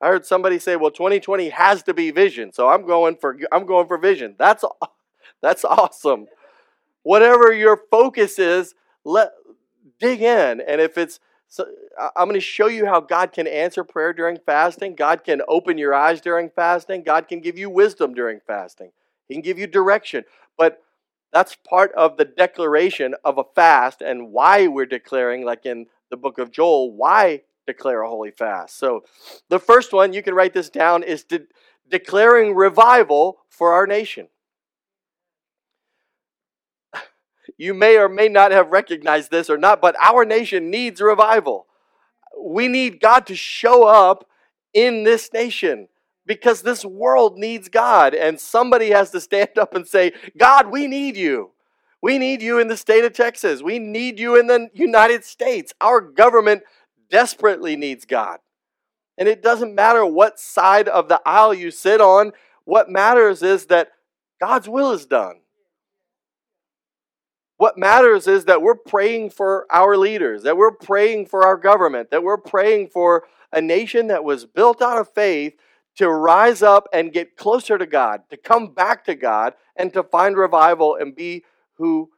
[0.00, 3.66] I heard somebody say, "Well, 2020 has to be vision." So I'm going for I'm
[3.66, 4.34] going for vision.
[4.38, 4.64] That's
[5.42, 6.26] that's awesome.
[7.02, 9.32] Whatever your focus is, let
[9.98, 10.60] dig in.
[10.60, 11.66] And if it's so
[12.16, 14.94] I'm going to show you how God can answer prayer during fasting.
[14.94, 17.02] God can open your eyes during fasting.
[17.02, 18.92] God can give you wisdom during fasting.
[19.26, 20.24] He can give you direction.
[20.56, 20.80] But
[21.32, 26.16] that's part of the declaration of a fast and why we're declaring, like in the
[26.16, 28.78] book of Joel, why declare a holy fast.
[28.78, 29.04] So
[29.48, 31.46] the first one, you can write this down, is de-
[31.88, 34.28] declaring revival for our nation.
[37.56, 41.66] You may or may not have recognized this or not, but our nation needs revival.
[42.40, 44.26] We need God to show up
[44.72, 45.88] in this nation
[46.26, 48.14] because this world needs God.
[48.14, 51.50] And somebody has to stand up and say, God, we need you.
[52.02, 53.62] We need you in the state of Texas.
[53.62, 55.74] We need you in the United States.
[55.80, 56.62] Our government
[57.10, 58.38] desperately needs God.
[59.18, 62.32] And it doesn't matter what side of the aisle you sit on,
[62.64, 63.90] what matters is that
[64.40, 65.40] God's will is done.
[67.58, 72.10] What matters is that we're praying for our leaders, that we're praying for our government,
[72.10, 75.52] that we're praying for a nation that was built out of faith
[75.96, 80.02] to rise up and get closer to God, to come back to God, and to
[80.02, 81.44] find revival and be
[81.74, 82.10] who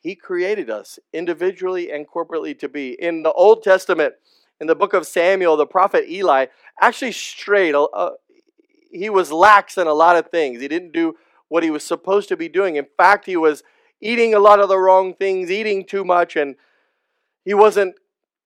[0.00, 2.96] He created us individually and corporately to be.
[3.00, 4.14] In the Old Testament,
[4.60, 6.46] in the book of Samuel, the prophet Eli
[6.80, 7.74] actually strayed.
[7.74, 8.10] Uh,
[8.90, 10.60] he was lax in a lot of things.
[10.60, 11.16] He didn't do
[11.48, 12.76] what he was supposed to be doing.
[12.76, 13.62] In fact, he was
[14.00, 16.56] eating a lot of the wrong things, eating too much, and
[17.44, 17.94] he wasn't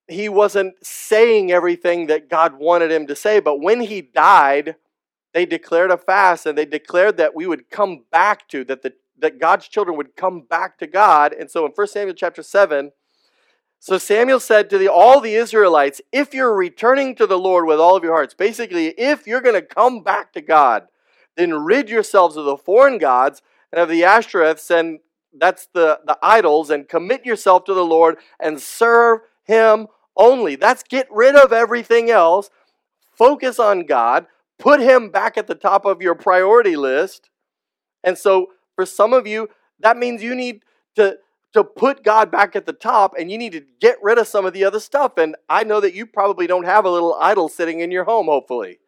[0.08, 3.40] he wasn't saying everything that God wanted him to say.
[3.40, 4.76] But when he died,
[5.32, 8.94] they declared a fast and they declared that we would come back to that the
[9.22, 11.32] that God's children would come back to God.
[11.32, 12.92] And so in 1 Samuel chapter 7,
[13.78, 17.80] so Samuel said to the, all the Israelites, if you're returning to the Lord with
[17.80, 20.86] all of your hearts, basically, if you're going to come back to God,
[21.36, 25.00] then rid yourselves of the foreign gods and of the Ashtoreths and
[25.38, 30.56] that's the, the idols, and commit yourself to the Lord and serve Him only.
[30.56, 32.50] That's get rid of everything else,
[33.10, 34.26] focus on God,
[34.58, 37.30] put Him back at the top of your priority list.
[38.04, 39.48] And so, for some of you,
[39.80, 40.62] that means you need
[40.96, 41.18] to,
[41.52, 44.44] to put God back at the top and you need to get rid of some
[44.46, 45.18] of the other stuff.
[45.18, 48.26] And I know that you probably don't have a little idol sitting in your home,
[48.26, 48.78] hopefully.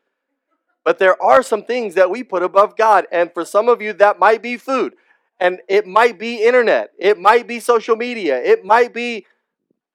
[0.84, 3.06] But there are some things that we put above God.
[3.10, 4.94] And for some of you, that might be food.
[5.40, 6.90] And it might be internet.
[6.98, 8.40] It might be social media.
[8.42, 9.26] It might be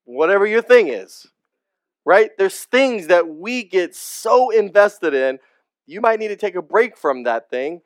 [0.05, 1.27] whatever your thing is.
[2.05, 2.31] Right?
[2.37, 5.37] There's things that we get so invested in,
[5.85, 7.81] you might need to take a break from that thing.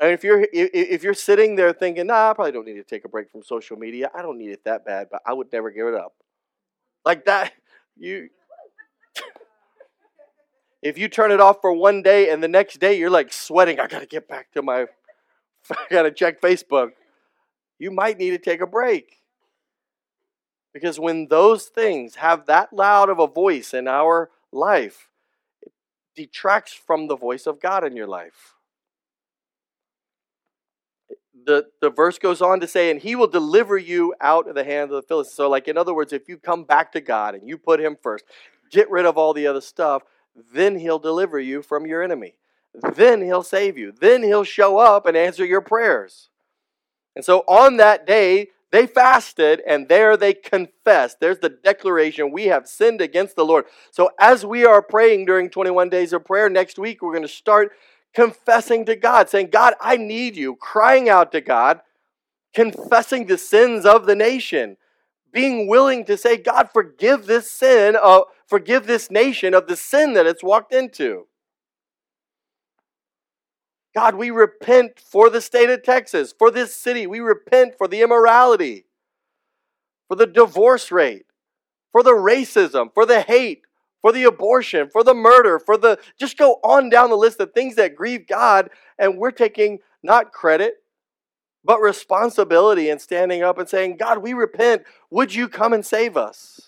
[0.00, 3.04] And if you're if you're sitting there thinking, "Nah, I probably don't need to take
[3.04, 4.10] a break from social media.
[4.14, 6.14] I don't need it that bad, but I would never give it up."
[7.04, 7.52] Like that,
[7.98, 8.30] you
[10.82, 13.78] if you turn it off for one day and the next day you're like sweating,
[13.78, 14.86] I got to get back to my
[15.70, 16.90] I got to check Facebook.
[17.78, 19.18] You might need to take a break.
[20.72, 25.08] Because when those things have that loud of a voice in our life,
[25.60, 25.72] it
[26.14, 28.54] detracts from the voice of God in your life.
[31.46, 34.64] The, the verse goes on to say, and he will deliver you out of the
[34.64, 35.36] hand of the Philistines.
[35.36, 37.96] So, like, in other words, if you come back to God and you put him
[38.00, 38.24] first,
[38.70, 40.02] get rid of all the other stuff,
[40.52, 42.34] then he'll deliver you from your enemy.
[42.94, 43.92] Then he'll save you.
[43.92, 46.28] Then he'll show up and answer your prayers.
[47.16, 51.18] And so on that day, they fasted and there they confessed.
[51.20, 53.64] There's the declaration we have sinned against the Lord.
[53.90, 57.28] So as we are praying during 21 days of prayer next week, we're going to
[57.28, 57.72] start
[58.14, 61.80] confessing to God, saying, God, I need you, crying out to God,
[62.54, 64.76] confessing the sins of the nation,
[65.32, 70.14] being willing to say, God, forgive this sin, uh, forgive this nation of the sin
[70.14, 71.26] that it's walked into.
[73.94, 77.06] God, we repent for the state of Texas, for this city.
[77.06, 78.86] We repent for the immorality,
[80.06, 81.26] for the divorce rate,
[81.90, 83.62] for the racism, for the hate,
[84.02, 87.52] for the abortion, for the murder, for the just go on down the list of
[87.52, 90.74] things that grieve God, and we're taking not credit,
[91.64, 94.82] but responsibility and standing up and saying, God, we repent.
[95.10, 96.60] Would you come and save us?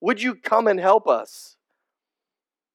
[0.00, 1.56] Would you come and help us?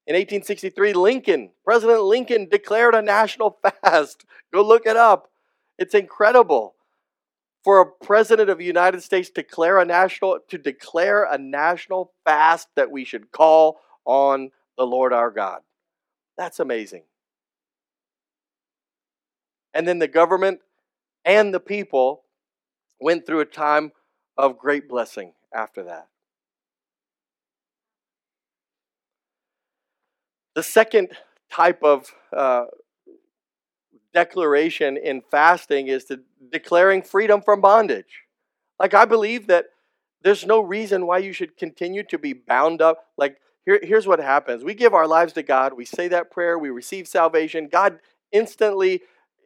[0.06, 4.25] In 1863, Lincoln, President Lincoln declared a national fast.
[4.54, 5.30] Go look it up.
[5.78, 6.75] It's incredible
[7.63, 12.13] for a president of the United States to declare a national to declare a national
[12.25, 15.61] fast that we should call on the Lord our God.
[16.37, 17.03] That's amazing.
[19.73, 20.61] And then the government
[21.25, 22.23] and the people
[22.99, 23.91] went through a time
[24.37, 26.07] of great blessing after that.
[30.55, 31.09] The second
[31.51, 32.65] type of uh,
[34.13, 38.23] declaration in fasting is to declaring freedom from bondage.
[38.79, 39.65] Like I believe that
[40.23, 43.05] there's no reason why you should continue to be bound up.
[43.17, 46.57] Like here, here's what happens: we give our lives to God, we say that prayer,
[46.57, 47.69] we receive salvation.
[47.71, 47.99] God
[48.31, 48.95] instantly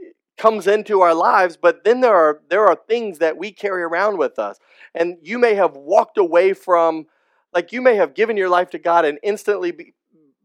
[0.02, 3.84] eh, comes into our lives, but then there are there are things that we carry
[3.84, 4.58] around with us,
[4.96, 7.08] and you may have walked away from.
[7.54, 9.94] Like you may have given your life to God and instantly be,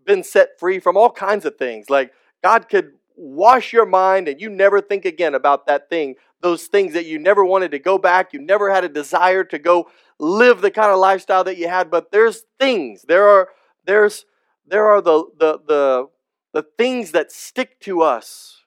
[0.05, 1.89] been set free from all kinds of things.
[1.89, 6.67] Like God could wash your mind and you never think again about that thing, those
[6.67, 9.91] things that you never wanted to go back, you never had a desire to go
[10.21, 13.05] live the kind of lifestyle that you had, but there's things.
[13.07, 13.49] There are
[13.85, 14.25] there's
[14.67, 16.09] there are the the the
[16.53, 18.59] the things that stick to us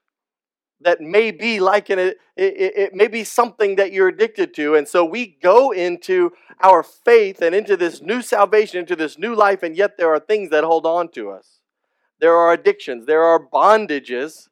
[0.81, 4.75] that may be like an, it, it, it, may be something that you're addicted to.
[4.75, 9.35] And so we go into our faith and into this new salvation, into this new
[9.35, 11.60] life, and yet there are things that hold on to us.
[12.21, 14.47] There are addictions, there are bondages.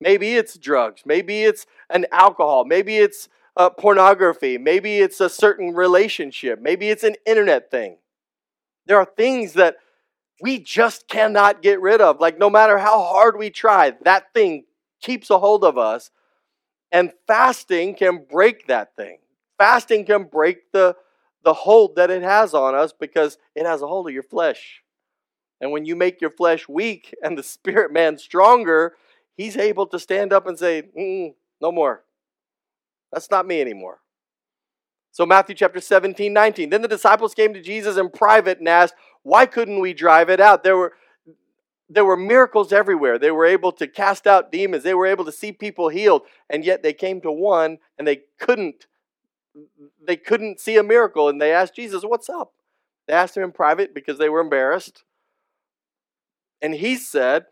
[0.00, 5.74] Maybe it's drugs, maybe it's an alcohol, maybe it's uh, pornography, maybe it's a certain
[5.74, 7.96] relationship, maybe it's an internet thing.
[8.86, 9.76] There are things that
[10.42, 12.20] we just cannot get rid of.
[12.20, 14.64] Like, no matter how hard we try, that thing
[15.00, 16.10] keeps a hold of us.
[16.90, 19.18] And fasting can break that thing.
[19.56, 20.96] Fasting can break the,
[21.44, 24.81] the hold that it has on us because it has a hold of your flesh.
[25.62, 28.96] And when you make your flesh weak and the spirit man stronger,
[29.34, 30.82] he's able to stand up and say,
[31.60, 32.04] No more.
[33.10, 34.00] That's not me anymore.
[35.12, 36.70] So, Matthew chapter 17, 19.
[36.70, 40.40] Then the disciples came to Jesus in private and asked, Why couldn't we drive it
[40.40, 40.64] out?
[40.64, 40.94] There were
[41.88, 43.18] there were miracles everywhere.
[43.18, 44.82] They were able to cast out demons.
[44.82, 46.22] They were able to see people healed.
[46.48, 48.86] And yet they came to one and they couldn't
[50.02, 52.54] they couldn't see a miracle and they asked Jesus, "What's up?"
[53.06, 55.04] They asked him in private because they were embarrassed.
[56.62, 57.46] And he said,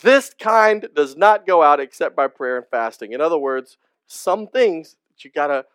[0.00, 4.46] "This kind does not go out except by prayer and fasting." In other words, some
[4.46, 5.66] things that you got to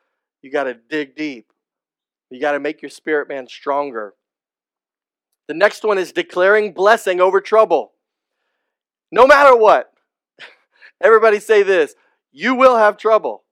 [0.42, 1.52] you got to dig deep.
[2.30, 4.14] You got to make your spirit man stronger.
[5.48, 7.92] The next one is declaring blessing over trouble.
[9.12, 9.94] No matter what,
[11.02, 11.96] everybody say this
[12.32, 13.44] you will have trouble.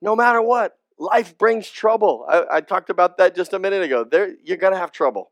[0.00, 2.24] No matter what, life brings trouble.
[2.28, 4.04] I, I talked about that just a minute ago.
[4.04, 5.30] There, you're going to have trouble.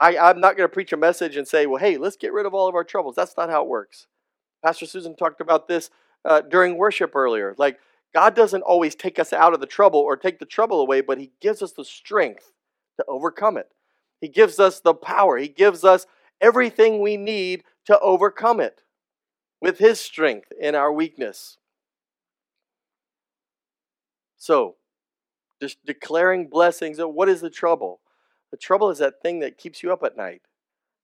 [0.00, 2.46] I, I'm not going to preach a message and say, well, hey, let's get rid
[2.46, 3.14] of all of our troubles.
[3.16, 4.06] That's not how it works.
[4.64, 5.90] Pastor Susan talked about this
[6.24, 7.54] uh, during worship earlier.
[7.58, 7.78] Like,
[8.14, 11.18] God doesn't always take us out of the trouble or take the trouble away, but
[11.18, 12.52] He gives us the strength
[12.98, 13.70] to overcome it.
[14.20, 15.36] He gives us the power.
[15.36, 16.06] He gives us
[16.40, 18.82] everything we need to overcome it
[19.60, 21.58] with His strength in our weakness.
[24.38, 24.76] So,
[25.60, 26.98] just declaring blessings.
[26.98, 28.00] What is the trouble?
[28.50, 30.42] The trouble is that thing that keeps you up at night.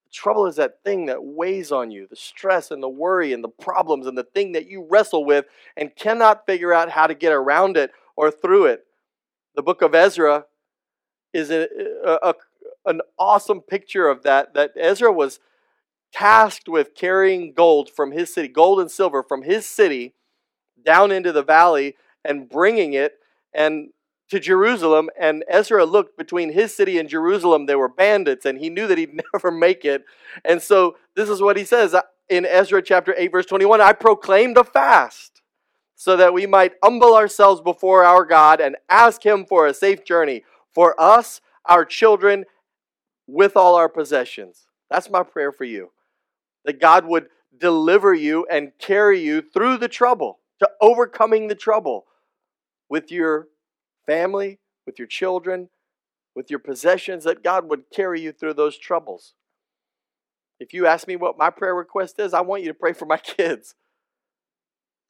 [0.05, 3.43] The trouble is that thing that weighs on you, the stress and the worry and
[3.43, 7.15] the problems and the thing that you wrestle with and cannot figure out how to
[7.15, 8.85] get around it or through it.
[9.55, 10.47] The book of Ezra
[11.33, 11.67] is a,
[12.05, 12.35] a,
[12.85, 14.55] an awesome picture of that.
[14.55, 15.41] That Ezra was
[16.13, 20.15] tasked with carrying gold from his city, gold and silver from his city
[20.85, 23.19] down into the valley and bringing it.
[23.53, 23.91] And
[24.31, 27.66] to Jerusalem, and Ezra looked between his city and Jerusalem.
[27.66, 30.05] There were bandits, and he knew that he'd never make it.
[30.45, 33.93] And so, this is what he says uh, in Ezra chapter 8, verse 21 I
[33.93, 35.43] proclaimed a fast
[35.95, 40.05] so that we might humble ourselves before our God and ask Him for a safe
[40.05, 42.45] journey for us, our children,
[43.27, 44.66] with all our possessions.
[44.91, 45.91] That's my prayer for you.
[46.66, 52.05] That God would deliver you and carry you through the trouble, to overcoming the trouble
[52.89, 53.49] with your
[54.07, 55.69] family, with your children,
[56.35, 59.35] with your possessions, that God would carry you through those troubles.
[60.59, 63.07] If you ask me what my prayer request is, I want you to pray for
[63.07, 63.75] my kids.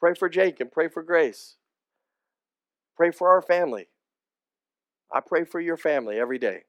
[0.01, 1.57] Pray for Jake and pray for Grace.
[2.97, 3.89] Pray for our family.
[5.13, 6.65] I pray for your family every day.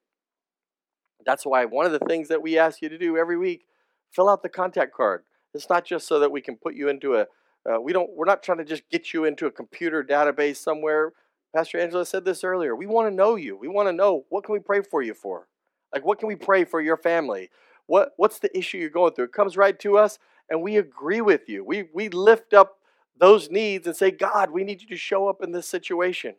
[1.25, 3.65] That's why one of the things that we ask you to do every week,
[4.11, 5.23] fill out the contact card.
[5.53, 7.25] It's not just so that we can put you into a
[7.69, 11.13] uh, we don't we're not trying to just get you into a computer database somewhere.
[11.57, 12.75] Pastor Angela said this earlier.
[12.75, 13.57] We want to know you.
[13.57, 15.47] We want to know what can we pray for you for?
[15.91, 17.49] Like what can we pray for your family?
[17.87, 19.25] What what's the issue you're going through?
[19.25, 20.19] It comes right to us
[20.51, 21.65] and we agree with you.
[21.65, 22.75] We we lift up
[23.19, 26.35] those needs and say, God, we need you to show up in this situation.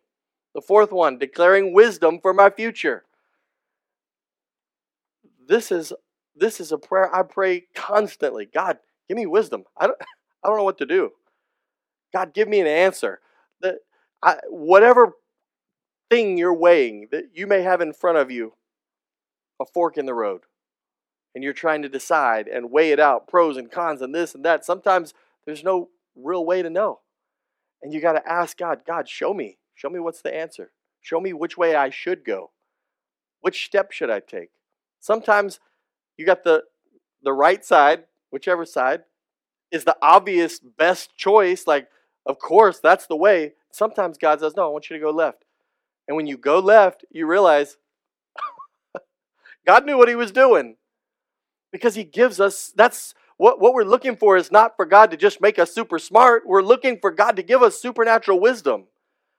[0.55, 3.03] The fourth one, declaring wisdom for my future.
[5.49, 5.93] This is
[6.37, 8.47] this is a prayer I pray constantly.
[8.47, 9.65] God, give me wisdom.
[9.77, 9.99] I don't,
[10.45, 11.11] I don't know what to do.
[12.13, 13.19] God, give me an answer.
[13.63, 13.79] That
[14.23, 15.13] I, whatever
[16.11, 18.55] thing you're weighing that you may have in front of you,
[19.61, 20.43] a fork in the road,
[21.35, 24.45] and you're trying to decide and weigh it out, pros and cons, and this and
[24.45, 24.65] that.
[24.65, 25.15] Sometimes
[25.45, 27.01] there's no real way to know,
[27.83, 28.81] and you got to ask God.
[28.87, 29.59] God, show me.
[29.75, 30.73] Show me what's the answer.
[31.01, 32.51] Show me which way I should go.
[33.41, 34.51] Which step should I take?
[34.99, 35.61] Sometimes
[36.17, 36.65] you got the
[37.23, 39.03] the right side, whichever side
[39.71, 41.89] is the obvious best choice, like
[42.27, 43.53] of course that's the way.
[43.71, 45.45] Sometimes God says, "No, I want you to go left."
[46.07, 47.77] And when you go left, you realize
[49.67, 50.77] God knew what he was doing.
[51.71, 55.17] Because he gives us that's what, what we're looking for is not for God to
[55.17, 56.47] just make us super smart.
[56.47, 58.85] We're looking for God to give us supernatural wisdom.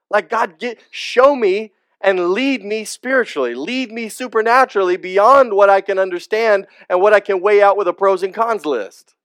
[0.09, 5.81] Like, God, get, show me and lead me spiritually, lead me supernaturally beyond what I
[5.81, 9.15] can understand and what I can weigh out with a pros and cons list.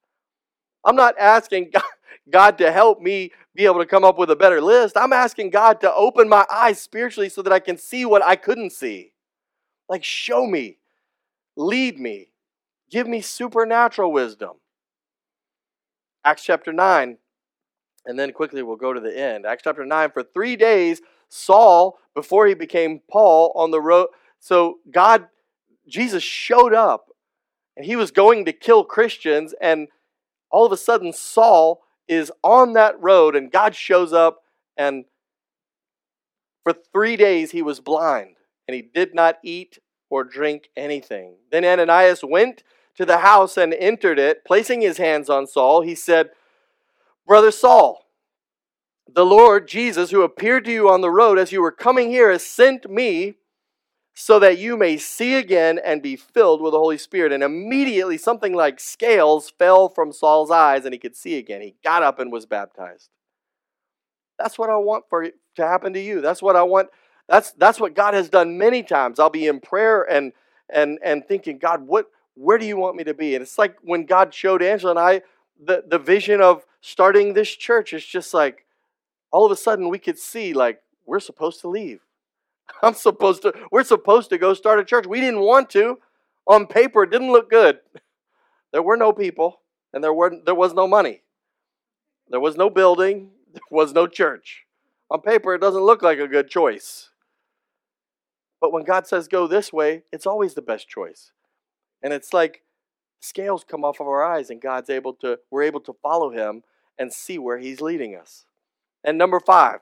[0.84, 1.72] I'm not asking
[2.30, 4.96] God to help me be able to come up with a better list.
[4.96, 8.36] I'm asking God to open my eyes spiritually so that I can see what I
[8.36, 9.12] couldn't see.
[9.88, 10.78] Like, show me,
[11.56, 12.30] lead me,
[12.90, 14.52] give me supernatural wisdom.
[16.24, 17.18] Acts chapter 9,
[18.06, 19.46] and then quickly we'll go to the end.
[19.46, 24.08] Acts chapter 9, for three days, Saul, before he became Paul, on the road.
[24.40, 25.28] So God,
[25.86, 27.08] Jesus showed up
[27.76, 29.88] and he was going to kill Christians, and
[30.50, 34.42] all of a sudden, Saul is on that road, and God shows up,
[34.76, 35.04] and
[36.62, 38.36] for three days he was blind,
[38.66, 39.78] and he did not eat
[40.10, 41.36] or drink anything.
[41.50, 42.62] Then Ananias went
[42.96, 45.82] to the house and entered it, placing his hands on Saul.
[45.82, 46.30] He said,
[47.26, 48.06] Brother Saul,
[49.12, 52.30] the Lord Jesus, who appeared to you on the road as you were coming here,
[52.30, 53.34] has sent me
[54.14, 57.32] so that you may see again and be filled with the Holy Spirit.
[57.32, 61.60] And immediately something like scales fell from Saul's eyes and he could see again.
[61.60, 63.10] He got up and was baptized.
[64.38, 65.24] That's what I want for
[65.56, 66.20] to happen to you.
[66.20, 66.88] That's what I want.
[67.28, 69.18] That's that's what God has done many times.
[69.18, 70.32] I'll be in prayer and
[70.68, 73.34] and and thinking, God, what where do you want me to be?
[73.34, 75.22] And it's like when God showed Angela and I
[75.62, 78.66] the, the vision of starting this church, it's just like
[79.30, 82.00] all of a sudden we could see like we're supposed to leave.
[82.82, 85.06] I'm supposed to, we're supposed to go start a church.
[85.06, 85.98] We didn't want to.
[86.46, 87.80] On paper, it didn't look good.
[88.72, 89.60] There were no people,
[89.92, 91.22] and there, were, there was no money.
[92.28, 94.64] There was no building, there was no church.
[95.12, 97.10] On paper, it doesn't look like a good choice.
[98.60, 101.30] But when God says go this way, it's always the best choice.
[102.02, 102.62] And it's like
[103.20, 106.62] scales come off of our eyes and God's able to we're able to follow him
[106.98, 108.44] and see where he's leading us.
[109.04, 109.80] And number 5,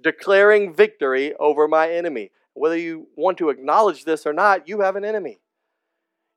[0.00, 2.30] declaring victory over my enemy.
[2.54, 5.40] Whether you want to acknowledge this or not, you have an enemy.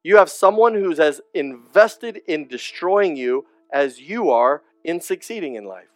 [0.04, 5.66] You have someone who's as invested in destroying you as you are in succeeding in
[5.66, 5.88] life.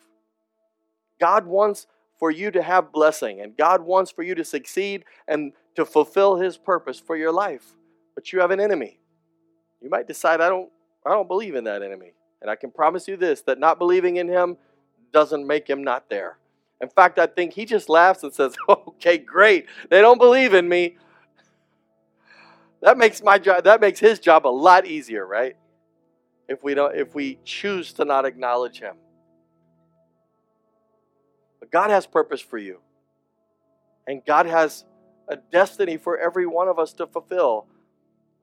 [1.20, 1.88] God wants
[2.20, 6.38] for you to have blessing, and God wants for you to succeed and to fulfill
[6.38, 7.76] His purpose for your life.
[8.16, 9.00] But you have an enemy.
[9.82, 10.70] You might decide, I don't,
[11.06, 12.14] I don't believe in that enemy.
[12.42, 14.58] And I can promise you this that not believing in Him
[15.12, 16.38] doesn't make Him not there.
[16.84, 19.68] In fact, I think he just laughs and says, "Okay, great.
[19.90, 20.98] They don't believe in me."
[22.82, 25.56] That makes my job that makes his job a lot easier, right?
[26.50, 28.98] If we don't if we choose to not acknowledge him.
[31.62, 32.82] But God has purpose for you.
[34.06, 34.84] And God has
[35.30, 37.68] a destiny for every one of us to fulfill.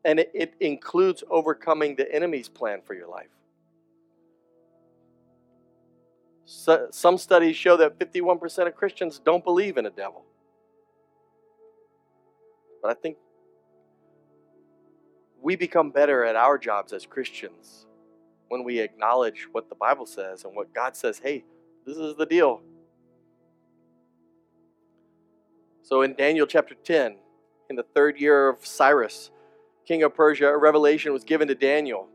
[0.07, 3.29] And it, it includes overcoming the enemy's plan for your life.
[6.53, 10.25] So, some studies show that 51% of Christians don't believe in a devil.
[12.83, 13.19] But I think
[15.41, 17.87] we become better at our jobs as Christians
[18.49, 21.45] when we acknowledge what the Bible says and what God says, hey,
[21.87, 22.63] this is the deal.
[25.83, 27.17] So in Daniel chapter 10,
[27.71, 29.31] in the third year of Cyrus,
[29.87, 32.09] king of Persia, a revelation was given to Daniel.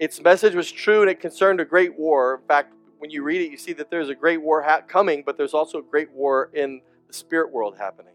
[0.00, 2.40] Its message was true and it concerned a great war.
[2.42, 2.72] In fact,
[3.04, 5.52] when you read it, you see that there's a great war ha- coming, but there's
[5.52, 8.14] also a great war in the spirit world happening.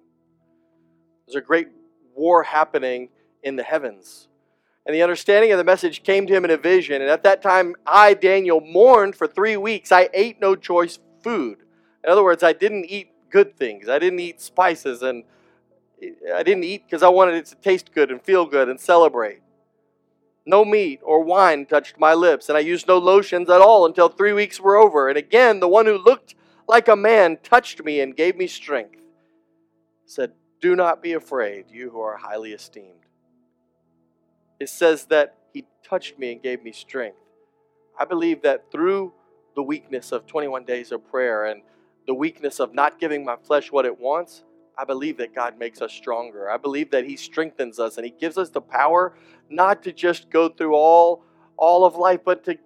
[1.28, 1.68] There's a great
[2.16, 3.10] war happening
[3.44, 4.30] in the heavens.
[4.88, 7.04] And the understanding of the message came to him in a vision.
[7.04, 9.92] And at that time, I, Daniel, mourned for three weeks.
[9.92, 11.60] I ate no choice food.
[12.04, 13.90] In other words, I didn't eat good things.
[13.90, 15.24] I didn't eat spices and
[16.34, 19.42] I didn't eat because I wanted it to taste good and feel good and celebrate.
[20.50, 24.10] No meat or wine touched my lips, and I used no lotions at all until
[24.10, 25.08] three weeks were over.
[25.08, 26.34] And again, the one who looked
[26.68, 29.00] like a man touched me and gave me strength.
[30.08, 33.06] Said, Do not be afraid, you who are highly esteemed.
[34.60, 37.20] It says that he touched me and gave me strength.
[38.00, 39.14] I believe that through
[39.56, 41.62] the weakness of 21 days of prayer and
[42.08, 44.44] the weakness of not giving my flesh what it wants,
[44.80, 46.50] I believe that God makes us stronger.
[46.50, 49.14] I believe that He strengthens us and He gives us the power
[49.50, 51.24] not to just go through all,
[51.58, 52.58] all of life, but to,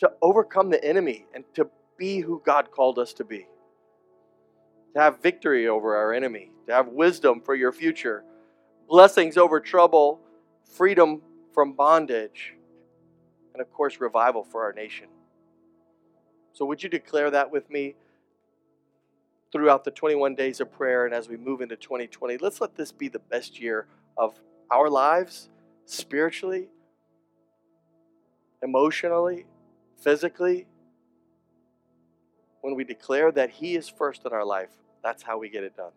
[0.00, 3.46] to overcome the enemy and to be who God called us to be.
[4.94, 8.24] To have victory over our enemy, to have wisdom for your future,
[8.88, 10.18] blessings over trouble,
[10.64, 11.22] freedom
[11.54, 12.54] from bondage,
[13.54, 15.06] and of course, revival for our nation.
[16.52, 17.94] So, would you declare that with me?
[19.52, 22.38] Throughout the 21 days of prayer and as we move into 2020.
[22.38, 23.86] Let's let this be the best year
[24.16, 24.38] of
[24.70, 25.48] our lives,
[25.84, 26.68] spiritually,
[28.62, 29.46] emotionally,
[29.98, 30.66] physically.
[32.60, 34.70] When we declare that He is first in our life,
[35.02, 35.92] that's how we get it done.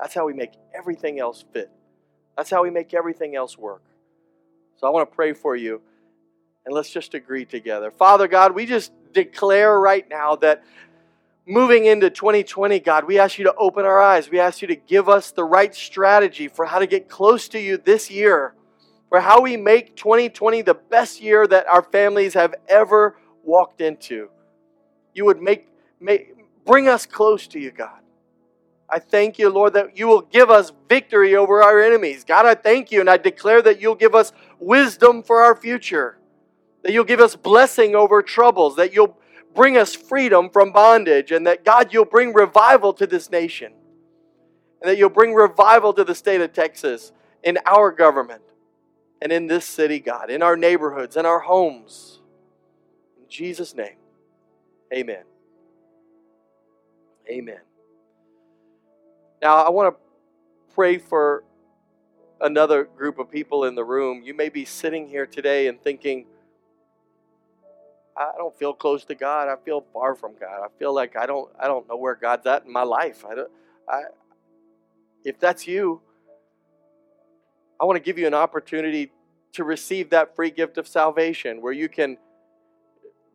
[0.00, 1.70] That's how we make everything else fit.
[2.36, 3.82] That's how we make everything else work.
[4.76, 5.80] So I want to pray for you
[6.64, 7.90] and let's just agree together.
[7.90, 10.64] Father God, we just declare right now that
[11.46, 14.30] moving into 2020, God, we ask you to open our eyes.
[14.30, 17.60] We ask you to give us the right strategy for how to get close to
[17.60, 18.54] you this year,
[19.08, 24.28] for how we make 2020 the best year that our families have ever walked into.
[25.14, 25.68] You would make,
[26.00, 26.34] make
[26.64, 27.98] bring us close to you, God.
[28.88, 32.24] I thank you, Lord, that you will give us victory over our enemies.
[32.24, 36.18] God, I thank you and I declare that you'll give us wisdom for our future,
[36.82, 39.16] that you'll give us blessing over troubles, that you'll
[39.54, 43.72] bring us freedom from bondage, and that God, you'll bring revival to this nation,
[44.80, 48.42] and that you'll bring revival to the state of Texas, in our government,
[49.20, 52.20] and in this city, God, in our neighborhoods, in our homes.
[53.18, 53.96] In Jesus' name,
[54.94, 55.24] amen.
[57.28, 57.60] Amen.
[59.40, 61.44] Now, I want to pray for
[62.40, 64.22] another group of people in the room.
[64.22, 66.26] You may be sitting here today and thinking,
[68.16, 69.48] I don't feel close to God.
[69.48, 70.62] I feel far from God.
[70.62, 73.24] I feel like I don't I don't know where God's at in my life.
[73.24, 73.50] I don't
[73.88, 74.02] I
[75.24, 76.00] if that's you,
[77.80, 79.12] I want to give you an opportunity
[79.52, 82.16] to receive that free gift of salvation where you can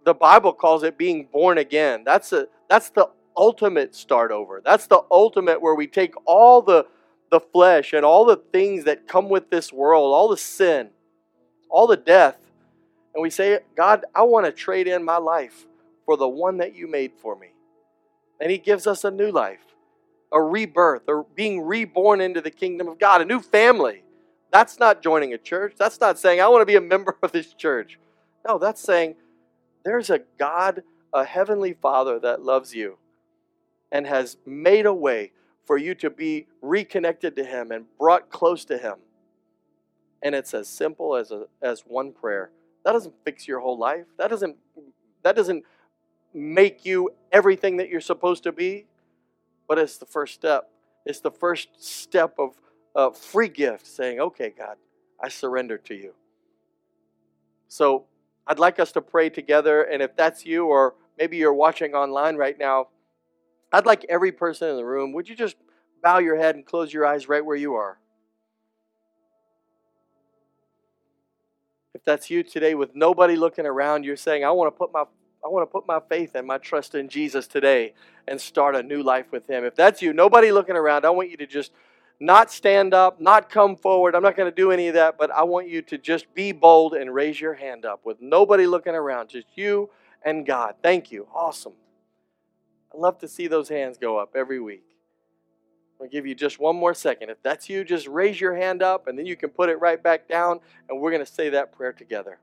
[0.05, 2.03] the Bible calls it being born again.
[2.05, 4.61] That's a that's the ultimate start over.
[4.63, 6.85] That's the ultimate where we take all the
[7.29, 10.89] the flesh and all the things that come with this world, all the sin,
[11.69, 12.37] all the death,
[13.17, 15.65] and we say, God, I want to trade in my life
[16.05, 17.47] for the one that you made for me.
[18.39, 19.73] And He gives us a new life,
[20.31, 24.03] a rebirth, or being reborn into the kingdom of God, a new family.
[24.51, 25.73] That's not joining a church.
[25.79, 27.97] That's not saying, I want to be a member of this church.
[28.47, 29.15] No, that's saying,
[29.83, 32.99] there's a God, a heavenly Father that loves you
[33.91, 35.31] and has made a way
[35.65, 38.97] for you to be reconnected to Him and brought close to Him.
[40.21, 42.51] And it's as simple as, a, as one prayer
[42.87, 44.05] that doesn't fix your whole life.
[44.17, 44.55] That doesn't
[45.21, 45.65] that doesn't
[46.33, 48.85] make you everything that you're supposed to be.
[49.67, 50.69] But it's the first step.
[51.05, 52.55] It's the first step of
[52.95, 54.77] a free gift saying, "Okay, God,
[55.21, 56.13] I surrender to you."
[57.67, 58.05] So,
[58.47, 62.37] I'd like us to pray together and if that's you or maybe you're watching online
[62.37, 62.87] right now,
[63.73, 65.57] I'd like every person in the room, would you just
[66.01, 67.99] bow your head and close your eyes right where you are?
[72.07, 75.03] That's you today with nobody looking around, you're saying, I want to put my
[75.45, 77.93] I want to put my faith and my trust in Jesus today
[78.27, 79.63] and start a new life with Him.
[79.63, 81.71] If that's you, nobody looking around, I want you to just
[82.19, 84.15] not stand up, not come forward.
[84.15, 86.51] I'm not going to do any of that, but I want you to just be
[86.51, 89.91] bold and raise your hand up with nobody looking around, just you
[90.23, 90.75] and God.
[90.81, 91.27] Thank you.
[91.33, 91.73] Awesome.
[92.93, 94.86] I love to see those hands go up every week.
[95.99, 97.29] I'll give you just one more second.
[97.29, 100.01] If that's you, just raise your hand up and then you can put it right
[100.01, 102.39] back down, and we're going to say that prayer together.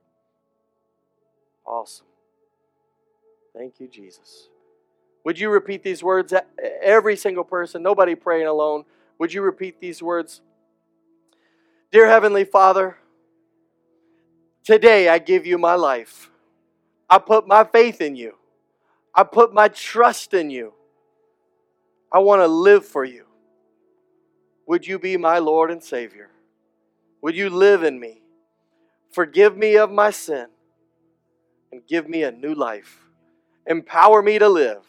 [1.67, 2.07] Awesome.
[3.57, 4.49] Thank you, Jesus.
[5.25, 6.35] Would you repeat these words?
[6.83, 8.85] Every single person, nobody praying alone.
[9.19, 10.43] Would you repeat these words?
[11.93, 12.99] Dear Heavenly Father,
[14.65, 16.31] today I give you my life.
[17.09, 18.35] I put my faith in you.
[19.15, 20.75] I put my trust in you.
[22.13, 23.27] I want to live for you.
[24.67, 26.29] Would you be my Lord and Savior?
[27.21, 28.23] Would you live in me?
[29.13, 30.47] Forgive me of my sin
[31.71, 33.05] and give me a new life.
[33.67, 34.85] Empower me to live